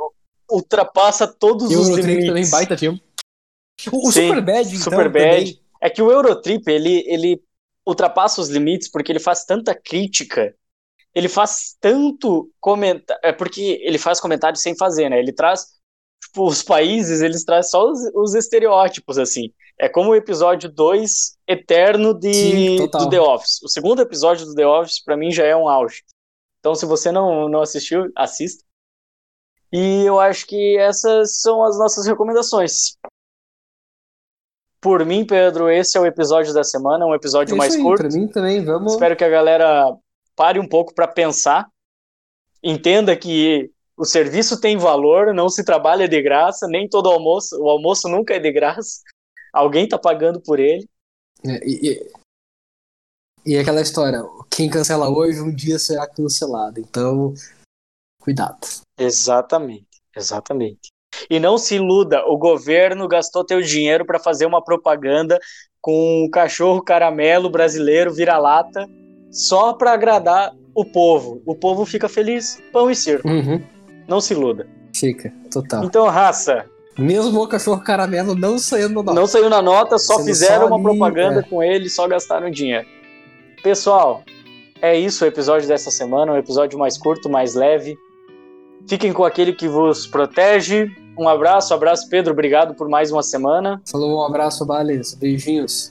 ultrapassa 0.49 1.27
todos 1.27 1.69
Eurotrip 1.69 1.99
os 1.99 2.05
limites. 2.05 2.27
também, 2.27 2.49
baita 2.49 2.77
filme. 2.77 3.01
O, 3.91 4.07
o 4.07 4.11
Sim, 4.11 4.27
Superbad, 4.27 4.67
então, 4.67 4.79
Superbad. 4.79 5.23
Também, 5.23 5.59
é 5.81 5.89
que 5.89 6.01
o 6.01 6.11
Eurotrip, 6.11 6.67
ele, 6.69 7.03
ele 7.05 7.43
ultrapassa 7.85 8.41
os 8.41 8.49
limites 8.49 8.89
porque 8.89 9.11
ele 9.11 9.19
faz 9.19 9.45
tanta 9.45 9.75
crítica, 9.75 10.55
ele 11.13 11.29
faz 11.29 11.75
tanto 11.79 12.51
comentário, 12.59 13.21
é 13.23 13.31
porque 13.31 13.79
ele 13.81 13.97
faz 13.97 14.19
comentário 14.19 14.57
sem 14.57 14.75
fazer, 14.75 15.09
né? 15.09 15.19
Ele 15.19 15.31
traz, 15.31 15.65
tipo, 16.21 16.45
os 16.45 16.61
países, 16.61 17.21
eles 17.21 17.45
trazem 17.45 17.71
só 17.71 17.89
os, 17.89 17.99
os 18.13 18.35
estereótipos, 18.35 19.17
assim. 19.17 19.53
É 19.77 19.87
como 19.87 20.11
o 20.11 20.15
episódio 20.15 20.71
2 20.71 21.37
eterno 21.47 22.13
de, 22.13 22.33
Sim, 22.33 22.87
do 22.87 23.09
The 23.09 23.19
Office. 23.21 23.61
O 23.61 23.67
segundo 23.67 24.01
episódio 24.01 24.45
do 24.45 24.55
The 24.55 24.65
Office, 24.65 25.03
para 25.03 25.17
mim, 25.17 25.31
já 25.31 25.45
é 25.45 25.55
um 25.55 25.67
auge. 25.69 26.03
Então, 26.59 26.73
se 26.73 26.85
você 26.85 27.11
não, 27.11 27.47
não 27.47 27.61
assistiu, 27.61 28.11
assista. 28.15 28.63
E 29.71 30.03
eu 30.05 30.19
acho 30.19 30.47
que 30.47 30.77
essas 30.77 31.41
são 31.41 31.63
as 31.63 31.77
nossas 31.77 32.07
recomendações. 32.07 32.97
Por 34.85 35.03
mim, 35.03 35.25
Pedro, 35.25 35.67
esse 35.67 35.97
é 35.97 35.99
o 35.99 36.05
episódio 36.05 36.53
da 36.53 36.63
semana, 36.63 37.07
um 37.07 37.15
episódio 37.15 37.55
é 37.55 37.57
mais 37.57 37.73
aí, 37.73 37.81
curto. 37.81 38.03
Para 38.03 38.15
mim 38.15 38.27
também, 38.27 38.63
vamos. 38.63 38.93
Espero 38.93 39.15
que 39.15 39.23
a 39.23 39.29
galera 39.29 39.91
pare 40.35 40.59
um 40.59 40.69
pouco 40.69 40.93
para 40.93 41.07
pensar, 41.07 41.67
entenda 42.61 43.17
que 43.17 43.71
o 43.97 44.05
serviço 44.05 44.61
tem 44.61 44.77
valor, 44.77 45.33
não 45.33 45.49
se 45.49 45.65
trabalha 45.65 46.07
de 46.07 46.21
graça, 46.21 46.67
nem 46.67 46.87
todo 46.87 47.09
almoço, 47.09 47.59
o 47.59 47.67
almoço 47.67 48.07
nunca 48.07 48.35
é 48.35 48.39
de 48.39 48.51
graça. 48.51 49.01
Alguém 49.51 49.85
está 49.85 49.97
pagando 49.97 50.39
por 50.39 50.59
ele. 50.59 50.87
É, 51.43 51.67
e, 51.67 51.89
e, 53.43 53.53
e 53.53 53.57
aquela 53.57 53.81
história, 53.81 54.21
quem 54.51 54.69
cancela 54.69 55.09
hoje, 55.09 55.41
um 55.41 55.51
dia 55.51 55.79
será 55.79 56.07
cancelado. 56.07 56.79
Então, 56.79 57.33
cuidado. 58.21 58.59
Exatamente, 58.99 60.03
exatamente. 60.15 60.94
E 61.29 61.39
não 61.39 61.57
se 61.57 61.75
iluda, 61.75 62.23
o 62.25 62.37
governo 62.37 63.07
gastou 63.07 63.43
teu 63.43 63.61
dinheiro 63.61 64.05
para 64.05 64.19
fazer 64.19 64.45
uma 64.45 64.63
propaganda 64.63 65.39
com 65.81 66.25
um 66.25 66.29
cachorro 66.29 66.81
caramelo 66.81 67.49
brasileiro 67.49 68.13
vira-lata 68.13 68.87
só 69.31 69.73
para 69.73 69.93
agradar 69.93 70.53
o 70.73 70.83
povo. 70.83 71.41
O 71.45 71.55
povo 71.55 71.85
fica 71.85 72.09
feliz, 72.09 72.61
pão 72.71 72.89
e 72.89 72.95
circo. 72.95 73.27
Uhum. 73.27 73.61
Não 74.07 74.19
se 74.19 74.33
iluda. 74.33 74.67
Fica, 74.95 75.31
total. 75.51 75.83
Então, 75.83 76.07
raça. 76.07 76.65
Mesmo 76.97 77.41
o 77.41 77.47
cachorro 77.47 77.81
caramelo 77.81 78.35
não 78.35 78.57
saiu 78.57 78.87
na 78.87 78.95
nota. 78.95 79.13
Não 79.13 79.27
saiu 79.27 79.49
na 79.49 79.61
nota, 79.61 79.97
só 79.97 80.15
Sendo 80.15 80.25
fizeram 80.25 80.67
só 80.67 80.67
uma 80.67 80.75
ali, 80.75 80.83
propaganda 80.83 81.39
é. 81.41 81.43
com 81.43 81.61
ele, 81.61 81.89
só 81.89 82.07
gastaram 82.07 82.49
dinheiro. 82.49 82.87
Pessoal, 83.61 84.23
é 84.81 84.97
isso 84.97 85.25
o 85.25 85.27
episódio 85.27 85.67
dessa 85.67 85.91
semana, 85.91 86.31
um 86.31 86.37
episódio 86.37 86.79
mais 86.79 86.97
curto, 86.97 87.29
mais 87.29 87.53
leve. 87.53 87.97
Fiquem 88.87 89.11
com 89.11 89.25
aquele 89.25 89.51
que 89.51 89.67
vos 89.67 90.07
protege, 90.07 90.89
um 91.17 91.27
abraço, 91.27 91.73
abraço, 91.73 92.09
Pedro. 92.09 92.33
Obrigado 92.33 92.73
por 92.75 92.87
mais 92.89 93.11
uma 93.11 93.23
semana. 93.23 93.81
Falou, 93.85 94.19
um 94.19 94.25
abraço, 94.25 94.65
Bales. 94.65 95.13
Beijinhos. 95.13 95.89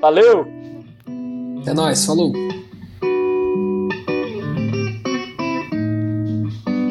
Valeu! 0.00 0.46
É 1.66 1.74
nóis, 1.74 2.04
falou. 2.04 2.32